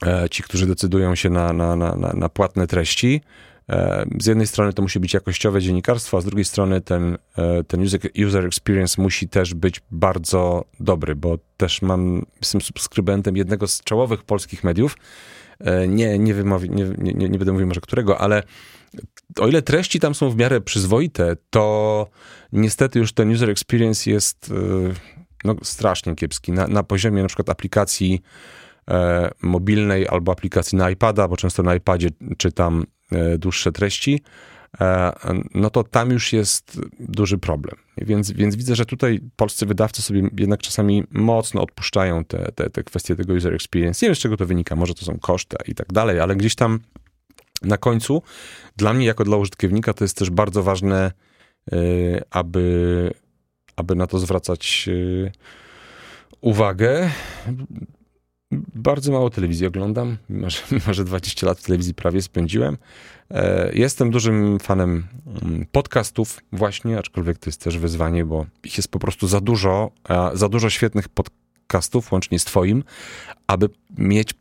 e, 0.06 0.30
ci, 0.30 0.44
którzy 0.44 0.68
decydują 0.68 1.16
się 1.16 1.30
na, 1.30 1.54
na, 1.54 1.76
na, 1.76 1.96
na 2.14 2.30
płatne 2.30 2.68
treści. 2.68 3.22
E, 3.70 4.06
z 4.20 4.26
jednej 4.26 4.48
strony 4.48 4.74
to 4.74 4.82
musi 4.82 5.00
być 5.00 5.14
jakościowe 5.14 5.62
dziennikarstwo, 5.62 6.18
a 6.18 6.22
z 6.22 6.26
drugiej 6.26 6.46
strony 6.46 6.82
ten, 6.82 7.18
e, 7.38 7.64
ten 7.64 7.86
user 8.26 8.46
experience 8.46 9.02
musi 9.02 9.30
też 9.30 9.54
być 9.54 9.82
bardzo 9.92 10.66
dobry, 10.80 11.16
bo 11.16 11.38
też 11.58 11.82
mam, 11.82 12.26
jestem 12.42 12.62
subskrybentem 12.62 13.38
jednego 13.38 13.68
z 13.68 13.82
czołowych 13.84 14.24
polskich 14.24 14.64
mediów. 14.64 14.98
E, 15.60 15.88
nie, 15.88 16.20
nie, 16.20 16.34
wymowi, 16.34 16.70
nie, 16.70 16.86
nie, 16.98 17.30
nie 17.30 17.38
będę 17.38 17.52
mówił 17.52 17.68
może 17.68 17.82
którego, 17.82 18.22
ale 18.22 18.44
o 19.40 19.48
ile 19.48 19.62
treści 19.62 20.00
tam 20.00 20.16
są 20.16 20.30
w 20.30 20.38
miarę 20.38 20.62
przyzwoite, 20.62 21.36
to 21.50 22.08
niestety 22.52 23.00
już 23.00 23.14
ten 23.14 23.32
user 23.32 23.50
experience 23.50 24.10
jest 24.12 24.54
no, 25.44 25.56
strasznie 25.64 26.16
kiepski. 26.16 26.52
Na, 26.52 26.68
na 26.68 26.84
poziomie 26.84 27.22
na 27.22 27.28
przykład 27.28 27.50
aplikacji 27.50 28.22
mobilnej 29.42 30.08
albo 30.08 30.32
aplikacji 30.32 30.78
na 30.78 30.90
iPada, 30.90 31.28
bo 31.28 31.38
często 31.38 31.64
na 31.64 31.76
iPadzie 31.76 32.10
czytam 32.38 32.86
dłuższe 33.38 33.72
treści, 33.72 34.22
e, 34.82 35.12
no 35.54 35.70
to 35.70 35.84
tam 35.84 36.12
już 36.12 36.34
jest 36.34 36.82
duży 37.00 37.38
problem. 37.38 37.76
Więc, 37.98 38.32
więc 38.32 38.56
widzę, 38.56 38.76
że 38.76 38.86
tutaj 38.86 39.20
polscy 39.36 39.66
wydawcy 39.66 40.02
sobie 40.02 40.30
jednak 40.38 40.62
czasami 40.62 41.04
mocno 41.12 41.62
odpuszczają 41.62 42.26
te, 42.26 42.52
te, 42.52 42.70
te 42.70 42.84
kwestie 42.84 43.16
tego 43.16 43.34
user 43.34 43.54
experience. 43.54 44.06
Nie 44.06 44.10
wiem, 44.10 44.16
z 44.16 44.20
czego 44.20 44.38
to 44.38 44.46
wynika, 44.46 44.76
może 44.76 44.94
to 44.94 45.06
są 45.06 45.20
koszty 45.20 45.58
i 45.68 45.76
tak 45.76 45.94
dalej, 45.94 46.20
ale 46.20 46.36
gdzieś 46.36 46.56
tam 46.56 46.80
na 47.62 47.78
końcu 47.78 48.22
dla 48.78 48.94
mnie, 48.94 49.06
jako 49.06 49.24
dla 49.24 49.38
użytkownika, 49.38 49.94
to 49.94 50.04
jest 50.04 50.18
też 50.18 50.30
bardzo 50.30 50.64
ważne, 50.64 51.12
e, 51.72 51.76
aby, 52.32 53.14
aby 53.76 53.96
na 53.96 54.08
to 54.08 54.20
zwracać 54.20 54.90
uwagę. 56.42 57.10
Bardzo 58.76 59.12
mało 59.12 59.30
telewizji 59.30 59.68
oglądam, 59.68 60.18
mimo 60.30 60.50
że, 60.50 60.60
mimo 60.72 60.94
że 60.94 61.04
20 61.04 61.48
lat 61.48 61.60
w 61.60 61.64
telewizji 61.64 61.94
prawie 61.94 62.22
spędziłem. 62.22 62.78
E, 63.32 63.72
jestem 63.74 64.12
dużym 64.12 64.60
fanem 64.60 65.08
mm, 65.44 65.66
podcastów 65.72 66.40
właśnie, 66.52 66.98
aczkolwiek 66.98 67.38
to 67.38 67.50
jest 67.50 67.62
też 67.64 67.78
wyzwanie, 67.78 68.26
bo 68.26 68.46
ich 68.64 68.78
jest 68.78 68.92
po 68.92 69.00
prostu 69.00 69.28
za 69.28 69.42
dużo, 69.42 69.92
za 70.34 70.50
dużo 70.50 70.70
świetnych 70.70 71.10
podcastów, 71.10 72.12
łącznie 72.12 72.40
z 72.40 72.46
twoim, 72.46 72.84
aby 73.48 73.70
mieć 73.98 74.34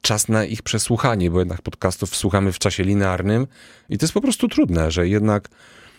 czas 0.00 0.28
na 0.28 0.44
ich 0.44 0.62
przesłuchanie, 0.62 1.30
bo 1.30 1.38
jednak 1.38 1.62
podcastów 1.62 2.16
słuchamy 2.16 2.52
w 2.52 2.58
czasie 2.58 2.82
linearnym 2.84 3.46
i 3.88 3.98
to 3.98 4.04
jest 4.04 4.14
po 4.14 4.20
prostu 4.20 4.48
trudne, 4.48 4.90
że 4.90 5.08
jednak 5.08 5.48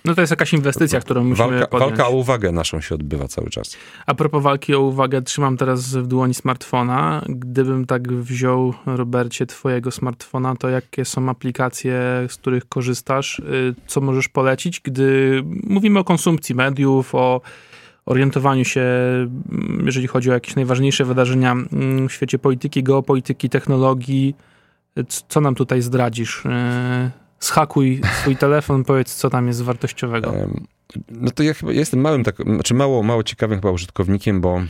no 0.05 0.15
to 0.15 0.21
jest 0.21 0.31
jakaś 0.31 0.53
inwestycja, 0.53 0.99
którą 0.99 1.23
musimy 1.23 1.49
walka, 1.49 1.67
podjąć. 1.67 1.89
Walka 1.89 2.07
o 2.07 2.12
uwagę 2.12 2.51
naszą 2.51 2.81
się 2.81 2.95
odbywa 2.95 3.27
cały 3.27 3.49
czas. 3.49 3.77
A 4.05 4.15
propos 4.15 4.43
walki 4.43 4.75
o 4.75 4.81
uwagę, 4.81 5.21
trzymam 5.21 5.57
teraz 5.57 5.95
w 5.95 6.07
dłoni 6.07 6.33
smartfona. 6.33 7.21
Gdybym 7.29 7.86
tak 7.86 8.13
wziął, 8.13 8.73
Robercie, 8.86 9.45
twojego 9.45 9.91
smartfona, 9.91 10.55
to 10.55 10.69
jakie 10.69 11.05
są 11.05 11.29
aplikacje, 11.29 11.99
z 12.29 12.36
których 12.36 12.69
korzystasz? 12.69 13.39
Y, 13.39 13.75
co 13.88 14.01
możesz 14.01 14.29
polecić, 14.29 14.79
gdy 14.79 15.41
mówimy 15.63 16.00
o 16.00 16.04
konsumpcji 16.04 16.56
mediów, 16.56 17.15
o 17.15 17.41
orientowaniu 18.06 18.65
się, 18.65 18.85
jeżeli 19.85 20.08
chodzi 20.08 20.31
o 20.31 20.33
jakieś 20.33 20.56
najważniejsze 20.56 21.06
wydarzenia 21.06 21.52
mm, 21.52 22.10
w 22.10 22.13
świecie 22.13 22.39
polityki, 22.39 22.83
geopolityki, 22.83 23.50
technologii, 23.50 24.35
Co 25.27 25.41
nam 25.41 25.56
tutaj 25.56 25.81
zdradzisz? 25.81 26.43
Schakuj 27.40 28.02
swój 28.21 28.35
telefon, 28.35 28.83
powiedz, 28.83 29.15
co 29.15 29.29
tam 29.29 29.48
jest 29.48 29.62
wartościowego. 29.62 30.33
No 31.10 31.31
to 31.31 31.44
ja 31.44 31.54
chyba 31.54 31.71
jestem 31.71 32.00
małym, 32.00 32.23
tak, 32.23 32.35
znaczy 32.35 32.73
mało, 32.73 33.04
mało 33.04 33.23
ciekawym 33.23 33.58
chyba 33.58 33.71
użytkownikiem, 33.71 34.42
bo 34.42 34.62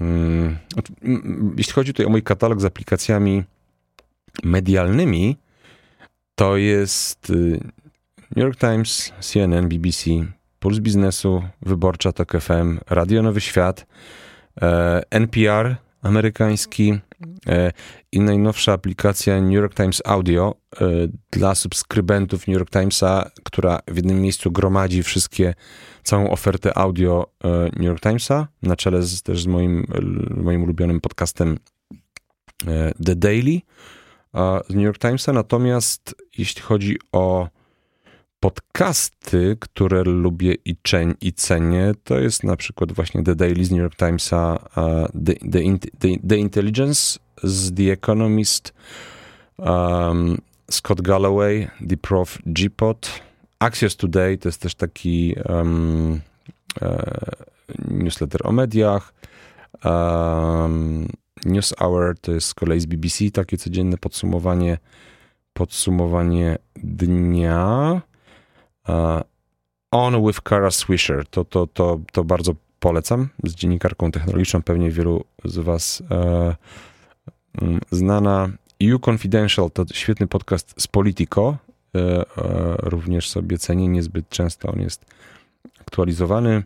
um, 0.00 0.58
jeśli 1.56 1.72
chodzi 1.72 1.92
tutaj 1.92 2.06
o 2.06 2.10
mój 2.10 2.22
katalog 2.22 2.60
z 2.60 2.64
aplikacjami 2.64 3.44
medialnymi, 4.44 5.36
to 6.34 6.56
jest 6.56 7.30
y, 7.30 7.60
New 8.36 8.44
York 8.44 8.56
Times, 8.56 9.12
CNN, 9.20 9.68
BBC, 9.68 10.10
Puls 10.58 10.78
Biznesu, 10.78 11.42
Wyborcza, 11.62 12.12
TOK 12.12 12.32
FM, 12.40 12.78
Radio 12.90 13.22
Nowy 13.22 13.40
Świat, 13.40 13.86
e, 14.62 15.02
NPR 15.10 15.76
amerykański 16.02 16.98
e, 17.46 17.72
i 18.12 18.20
najnowsza 18.20 18.72
aplikacja 18.72 19.40
New 19.40 19.52
York 19.52 19.74
Times 19.74 20.02
Audio 20.04 20.54
e, 20.80 20.84
dla 21.30 21.54
subskrybentów 21.54 22.48
New 22.48 22.58
York 22.58 22.70
Timesa, 22.70 23.30
która 23.42 23.80
w 23.88 23.96
jednym 23.96 24.20
miejscu 24.20 24.52
gromadzi 24.52 25.02
wszystkie, 25.02 25.54
całą 26.02 26.30
ofertę 26.30 26.78
audio 26.78 27.26
New 27.72 27.86
York 27.86 28.00
Timesa, 28.00 28.48
na 28.62 28.76
czele 28.76 29.02
z, 29.02 29.22
też 29.22 29.42
z 29.42 29.46
moim, 29.46 29.86
moim 30.36 30.62
ulubionym 30.62 31.00
podcastem 31.00 31.58
The 33.04 33.16
Daily 33.16 33.60
z 34.68 34.74
New 34.74 34.84
York 34.84 34.98
Timesa. 34.98 35.32
Natomiast 35.32 36.14
jeśli 36.38 36.62
chodzi 36.62 36.98
o 37.12 37.48
podcasty, 38.42 39.56
które 39.60 40.02
lubię 40.02 40.54
i, 40.64 40.76
czeń, 40.82 41.14
i 41.20 41.32
cenię, 41.32 41.92
to 42.04 42.18
jest 42.18 42.44
na 42.44 42.56
przykład 42.56 42.92
właśnie 42.92 43.22
The 43.22 43.34
Daily 43.34 43.64
z 43.64 43.70
New 43.70 43.80
York 43.80 43.96
Timesa, 43.96 44.58
The, 45.24 45.34
The, 45.34 45.78
The, 45.98 46.08
The 46.28 46.36
Intelligence 46.36 47.18
z 47.42 47.74
The 47.74 47.92
Economist, 47.92 48.74
um, 49.58 50.38
Scott 50.70 51.00
Galloway, 51.00 51.68
The 51.88 51.96
Prof. 51.96 52.38
G-Pod, 52.46 53.20
Axios 53.58 53.96
Today 53.96 54.38
to 54.38 54.48
jest 54.48 54.60
też 54.60 54.74
taki 54.74 55.34
um, 55.48 56.20
e, 56.82 57.12
newsletter 57.88 58.40
o 58.44 58.52
mediach, 58.52 59.14
um, 59.84 61.08
News 61.44 61.74
Hour 61.78 62.18
to 62.20 62.32
jest 62.32 62.46
z 62.46 62.54
kolei 62.54 62.80
z 62.80 62.86
BBC 62.86 63.30
takie 63.30 63.56
codzienne 63.56 63.98
podsumowanie 63.98 64.78
podsumowanie 65.52 66.58
dnia. 66.76 68.02
On 69.90 70.26
with 70.26 70.40
Kara 70.40 70.70
Swisher. 70.70 71.24
To, 71.30 71.44
to, 71.44 71.66
to, 71.66 72.00
to 72.12 72.24
bardzo 72.24 72.54
polecam. 72.80 73.28
Z 73.44 73.54
dziennikarką 73.54 74.10
technologiczną, 74.10 74.62
pewnie 74.62 74.90
wielu 74.90 75.24
z 75.44 75.58
Was 75.58 76.02
e, 76.10 76.56
mm, 77.62 77.80
znana. 77.90 78.48
You 78.80 78.98
Confidential 78.98 79.70
to 79.70 79.84
świetny 79.92 80.26
podcast 80.26 80.74
z 80.78 80.86
Politico. 80.86 81.56
E, 81.94 81.98
e, 81.98 82.24
również 82.78 83.30
sobie 83.30 83.58
cenię, 83.58 83.88
niezbyt 83.88 84.28
często 84.28 84.72
on 84.72 84.80
jest 84.80 85.04
aktualizowany. 85.80 86.62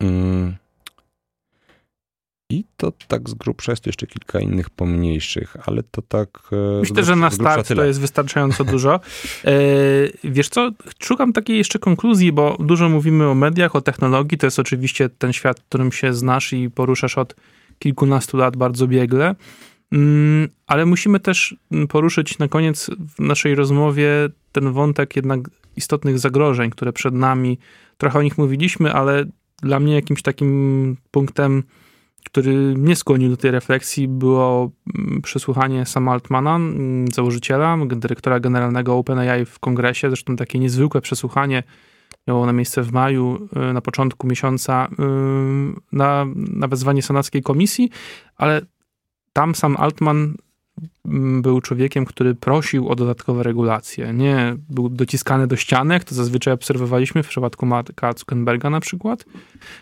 Mm. 0.00 0.56
I 2.50 2.64
to 2.76 2.92
tak 3.08 3.28
z 3.28 3.34
grubsza 3.34 3.72
jest 3.72 3.86
jeszcze 3.86 4.06
kilka 4.06 4.40
innych 4.40 4.70
pomniejszych, 4.70 5.56
ale 5.66 5.82
to 5.82 6.02
tak. 6.02 6.28
E, 6.52 6.80
Myślę, 6.80 7.04
że 7.04 7.16
na 7.16 7.30
start 7.30 7.68
to 7.68 7.84
jest 7.84 8.00
wystarczająco 8.00 8.64
dużo. 8.64 9.00
E, 9.44 9.52
wiesz 10.24 10.48
co, 10.48 10.70
szukam 11.02 11.32
takiej 11.32 11.58
jeszcze 11.58 11.78
konkluzji, 11.78 12.32
bo 12.32 12.56
dużo 12.60 12.88
mówimy 12.88 13.28
o 13.28 13.34
mediach, 13.34 13.76
o 13.76 13.80
technologii. 13.80 14.38
To 14.38 14.46
jest 14.46 14.58
oczywiście 14.58 15.08
ten 15.08 15.32
świat, 15.32 15.60
w 15.60 15.64
którym 15.64 15.92
się 15.92 16.14
znasz 16.14 16.52
i 16.52 16.70
poruszasz 16.70 17.18
od 17.18 17.34
kilkunastu 17.78 18.36
lat 18.36 18.56
bardzo 18.56 18.86
biegle. 18.86 19.34
Mm, 19.92 20.48
ale 20.66 20.86
musimy 20.86 21.20
też 21.20 21.56
poruszyć 21.88 22.38
na 22.38 22.48
koniec 22.48 22.90
w 23.16 23.20
naszej 23.20 23.54
rozmowie 23.54 24.10
ten 24.52 24.72
wątek 24.72 25.16
jednak 25.16 25.40
istotnych 25.76 26.18
zagrożeń, 26.18 26.70
które 26.70 26.92
przed 26.92 27.14
nami. 27.14 27.58
Trochę 27.98 28.18
o 28.18 28.22
nich 28.22 28.38
mówiliśmy, 28.38 28.92
ale 28.92 29.24
dla 29.62 29.80
mnie 29.80 29.94
jakimś 29.94 30.22
takim 30.22 30.96
punktem 31.10 31.62
który 32.26 32.52
mnie 32.76 32.96
skłonił 32.96 33.30
do 33.30 33.36
tej 33.36 33.50
refleksji, 33.50 34.08
było 34.08 34.70
mm, 34.98 35.22
przesłuchanie 35.22 35.86
Sama 35.86 36.12
Altmana, 36.12 36.56
mm, 36.56 37.08
założyciela, 37.08 37.76
dyrektora 37.86 38.40
generalnego 38.40 38.98
OpenAI 38.98 39.44
w 39.44 39.58
kongresie. 39.58 40.08
Zresztą 40.08 40.36
takie 40.36 40.58
niezwykłe 40.58 41.00
przesłuchanie 41.00 41.62
miało 42.28 42.46
na 42.46 42.52
miejsce 42.52 42.82
w 42.82 42.92
maju, 42.92 43.48
y, 43.70 43.72
na 43.72 43.80
początku 43.80 44.26
miesiąca, 44.26 44.88
y, 44.92 44.96
na, 45.92 46.26
na 46.34 46.68
wezwanie 46.68 47.02
senackiej 47.02 47.42
komisji, 47.42 47.90
ale 48.36 48.60
tam 49.32 49.54
sam 49.54 49.76
Altman 49.76 50.34
był 51.42 51.60
człowiekiem, 51.60 52.04
który 52.04 52.34
prosił 52.34 52.88
o 52.88 52.96
dodatkowe 52.96 53.42
regulacje. 53.42 54.12
Nie 54.12 54.56
był 54.68 54.88
dociskany 54.88 55.46
do 55.46 55.56
ściany, 55.56 55.94
jak 55.94 56.04
to 56.04 56.14
zazwyczaj 56.14 56.54
obserwowaliśmy 56.54 57.22
w 57.22 57.28
przypadku 57.28 57.66
Marka 57.66 58.12
Zuckerberga 58.12 58.70
na 58.70 58.80
przykład, 58.80 59.24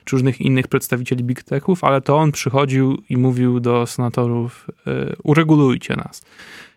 czy 0.05 0.16
różnych 0.16 0.41
innych 0.41 0.68
przedstawicieli 0.68 1.24
big 1.24 1.43
techów, 1.43 1.85
ale 1.85 2.01
to 2.01 2.16
on 2.16 2.33
przychodził 2.33 3.03
i 3.09 3.16
mówił 3.16 3.61
do 3.61 3.87
senatorów, 3.87 4.66
e, 4.87 5.16
uregulujcie 5.22 5.97
nas. 5.97 6.22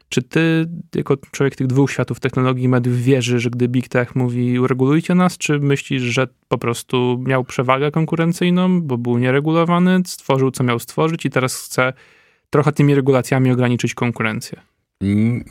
Czy 0.10 0.22
ty, 0.22 0.70
jako 0.96 1.18
człowiek 1.32 1.56
tych 1.56 1.68
dwóch 1.68 1.92
światów 1.92 2.20
technologii 2.20 2.64
i 2.64 2.70
mediów, 2.70 2.98
wierzy, 2.98 3.40
że 3.40 3.50
gdy 3.50 3.68
Big 3.68 3.88
Tech 3.88 4.16
mówi 4.16 4.60
uregulujcie 4.60 5.16
nas, 5.16 5.38
czy 5.38 5.60
myślisz, 5.60 6.02
że 6.02 6.28
po 6.48 6.58
prostu 6.58 7.24
miał 7.28 7.44
przewagę 7.44 7.92
konkurencyjną, 7.92 8.82
bo 8.82 8.98
był 8.98 9.18
nieregulowany, 9.18 10.02
stworzył 10.06 10.52
co 10.52 10.64
miał 10.64 10.80
stworzyć 10.80 11.26
i 11.26 11.30
teraz 11.30 11.56
chce 11.56 11.94
trochę 12.52 12.72
tymi 12.72 12.96
regulacjami 12.96 13.52
ograniczyć 13.52 13.94
konkurencję? 13.94 14.62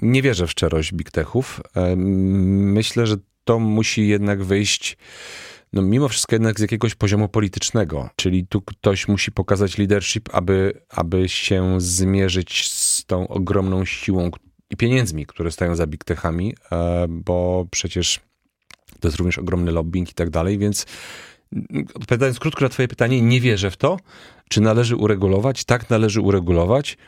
Nie 0.02 0.22
wierzę 0.22 0.46
w 0.46 0.50
szczerość 0.50 0.94
big 0.94 1.10
techów. 1.10 1.60
Myślę, 1.96 3.06
że 3.06 3.16
to 3.44 3.58
musi 3.58 4.08
jednak 4.08 4.42
wyjść 4.42 4.96
no 5.72 5.82
mimo 5.82 6.08
wszystko 6.08 6.34
jednak 6.34 6.58
z 6.58 6.62
jakiegoś 6.62 6.94
poziomu 6.94 7.28
politycznego, 7.28 8.10
czyli 8.16 8.46
tu 8.46 8.62
ktoś 8.62 9.08
musi 9.08 9.32
pokazać 9.32 9.78
leadership, 9.78 10.28
aby, 10.32 10.82
aby 10.88 11.28
się 11.28 11.80
zmierzyć 11.80 12.70
z 12.70 13.04
tą 13.04 13.28
ogromną 13.28 13.84
siłą 13.84 14.30
i 14.70 14.76
pieniędzmi, 14.76 15.26
które 15.26 15.52
stoją 15.52 15.76
za 15.76 15.86
big 15.86 16.04
techami, 16.04 16.54
e, 16.72 17.06
bo 17.08 17.66
przecież 17.70 18.20
to 19.00 19.08
jest 19.08 19.18
również 19.18 19.38
ogromny 19.38 19.72
lobbying 19.72 20.10
i 20.10 20.14
tak 20.14 20.30
dalej, 20.30 20.58
więc 20.58 20.86
odpowiadając 21.94 22.38
krótko 22.38 22.64
na 22.64 22.68
twoje 22.68 22.88
pytanie, 22.88 23.22
nie 23.22 23.40
wierzę 23.40 23.70
w 23.70 23.76
to. 23.76 23.96
Czy 24.48 24.60
należy 24.60 24.96
uregulować? 24.96 25.64
Tak, 25.64 25.90
należy 25.90 26.20
uregulować. 26.20 26.98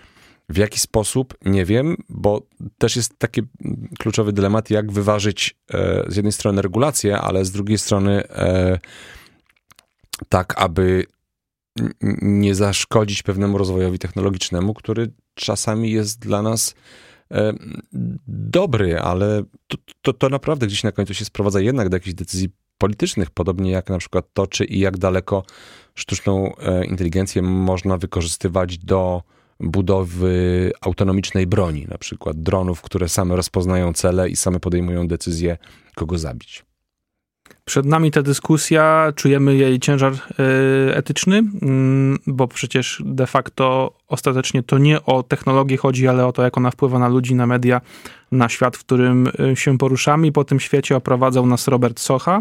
W 0.49 0.57
jaki 0.57 0.78
sposób? 0.78 1.34
Nie 1.45 1.64
wiem, 1.64 1.97
bo 2.09 2.43
też 2.78 2.97
jest 2.97 3.18
taki 3.18 3.43
kluczowy 3.99 4.32
dylemat, 4.32 4.70
jak 4.70 4.93
wyważyć 4.93 5.57
e, 5.74 6.05
z 6.09 6.16
jednej 6.16 6.32
strony 6.32 6.62
regulacje, 6.62 7.18
ale 7.18 7.45
z 7.45 7.51
drugiej 7.51 7.78
strony 7.78 8.28
e, 8.28 8.78
tak, 10.28 10.55
aby 10.57 11.07
nie 12.22 12.55
zaszkodzić 12.55 13.22
pewnemu 13.22 13.59
rozwojowi 13.59 13.99
technologicznemu, 13.99 14.74
który 14.74 15.12
czasami 15.34 15.90
jest 15.90 16.18
dla 16.18 16.43
nas 16.43 16.74
e, 17.30 17.53
dobry, 18.26 18.99
ale 18.99 19.43
to, 19.66 19.76
to, 20.03 20.12
to, 20.12 20.28
naprawdę 20.28 20.66
gdzieś 20.66 20.82
na 20.82 20.93
końcu 20.93 21.14
się 21.14 21.24
sprowadza 21.24 21.61
jednak 21.61 21.88
do 21.88 21.97
jakichś 21.97 22.14
decyzji 22.14 22.49
politycznych, 22.83 23.30
podobnie 23.30 23.70
jak 23.70 23.91
na 23.91 23.99
przykład 23.99 24.24
to, 24.33 24.47
czy 24.47 24.64
i 24.64 24.78
jak 24.78 24.99
daleko 24.99 25.45
sztuczną 25.95 26.57
e, 26.57 26.85
inteligencję 26.85 27.43
można 27.43 27.99
wykorzystywać 27.99 28.78
do 28.78 29.22
budowy 29.61 30.72
autonomicznej 30.80 31.47
broni, 31.47 31.87
na 31.91 31.99
przykład 31.99 32.43
dronów, 32.43 32.83
które 32.83 33.09
same 33.09 33.37
rozpoznają 33.37 33.93
cele 33.93 34.28
i 34.28 34.37
same 34.37 34.61
podejmują 34.61 35.09
decyzję, 35.09 35.59
kogo 35.95 36.18
zabić. 36.18 36.64
Przed 37.65 37.87
nami 37.87 38.11
ta 38.11 38.23
dyskusja, 38.23 39.13
czujemy 39.17 39.55
jej 39.57 39.79
ciężar 39.81 40.13
e, 40.13 40.97
etyczny, 40.97 41.39
mm, 41.63 42.19
bo 42.27 42.49
przecież 42.49 43.03
de 43.05 43.27
facto 43.27 43.93
ostatecznie 44.09 44.63
to 44.63 44.79
nie 44.79 45.03
o 45.03 45.23
technologię 45.23 45.77
chodzi, 45.77 46.09
ale 46.09 46.27
o 46.27 46.33
to, 46.33 46.43
jak 46.43 46.59
ona 46.59 46.71
wpływa 46.71 46.99
na 46.99 47.09
ludzi, 47.09 47.35
na 47.35 47.47
media, 47.47 47.81
na 48.33 48.49
świat, 48.49 48.77
w 48.77 48.81
którym 48.81 49.29
e, 49.53 49.57
się 49.57 49.79
poruszamy. 49.79 50.33
Po 50.33 50.45
tym 50.45 50.61
świecie 50.61 50.97
oprowadzał 50.97 51.47
nas 51.47 51.69
Robert 51.69 52.01
Socha, 52.01 52.41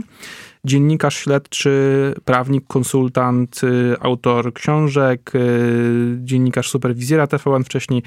dziennikarz 0.66 1.18
śledczy, 1.18 1.74
prawnik, 2.26 2.68
konsultant, 2.68 3.62
e, 3.64 4.04
autor 4.04 4.54
książek, 4.54 5.32
dziennikarz 6.18 6.70
superwizjera 6.70 7.28
TVN, 7.28 7.64
wcześniej 7.64 8.04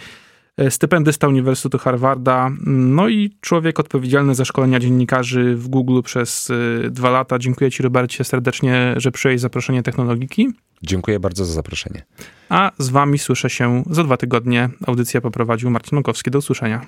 stypendysta 0.70 1.28
Uniwersytetu 1.28 1.78
Harvarda, 1.78 2.50
no 2.66 3.08
i 3.08 3.30
człowiek 3.40 3.80
odpowiedzialny 3.80 4.34
za 4.34 4.44
szkolenia 4.44 4.80
dziennikarzy 4.80 5.54
w 5.56 5.68
Google 5.68 6.00
przez 6.02 6.50
e, 6.50 6.90
dwa 6.90 7.10
lata. 7.10 7.38
Dziękuję 7.38 7.70
Ci, 7.70 7.82
Robercie, 7.82 8.24
serdecznie, 8.24 8.94
że 8.96 9.10
przyjąłeś 9.10 9.40
zaproszenie 9.40 9.82
Technologiki. 9.82 10.48
Dziękuję 10.82 11.20
bardzo 11.20 11.44
za 11.44 11.52
zaproszenie. 11.52 12.04
A 12.48 12.70
z 12.78 12.88
Wami 12.88 13.18
słyszę 13.18 13.50
się 13.50 13.82
za 13.90 14.04
dwa 14.04 14.16
tygodnie. 14.16 14.68
Audycję 14.86 15.20
poprowadził 15.20 15.70
Marcin 15.70 15.96
Makowski. 15.96 16.30
Do 16.30 16.38
usłyszenia. 16.38 16.86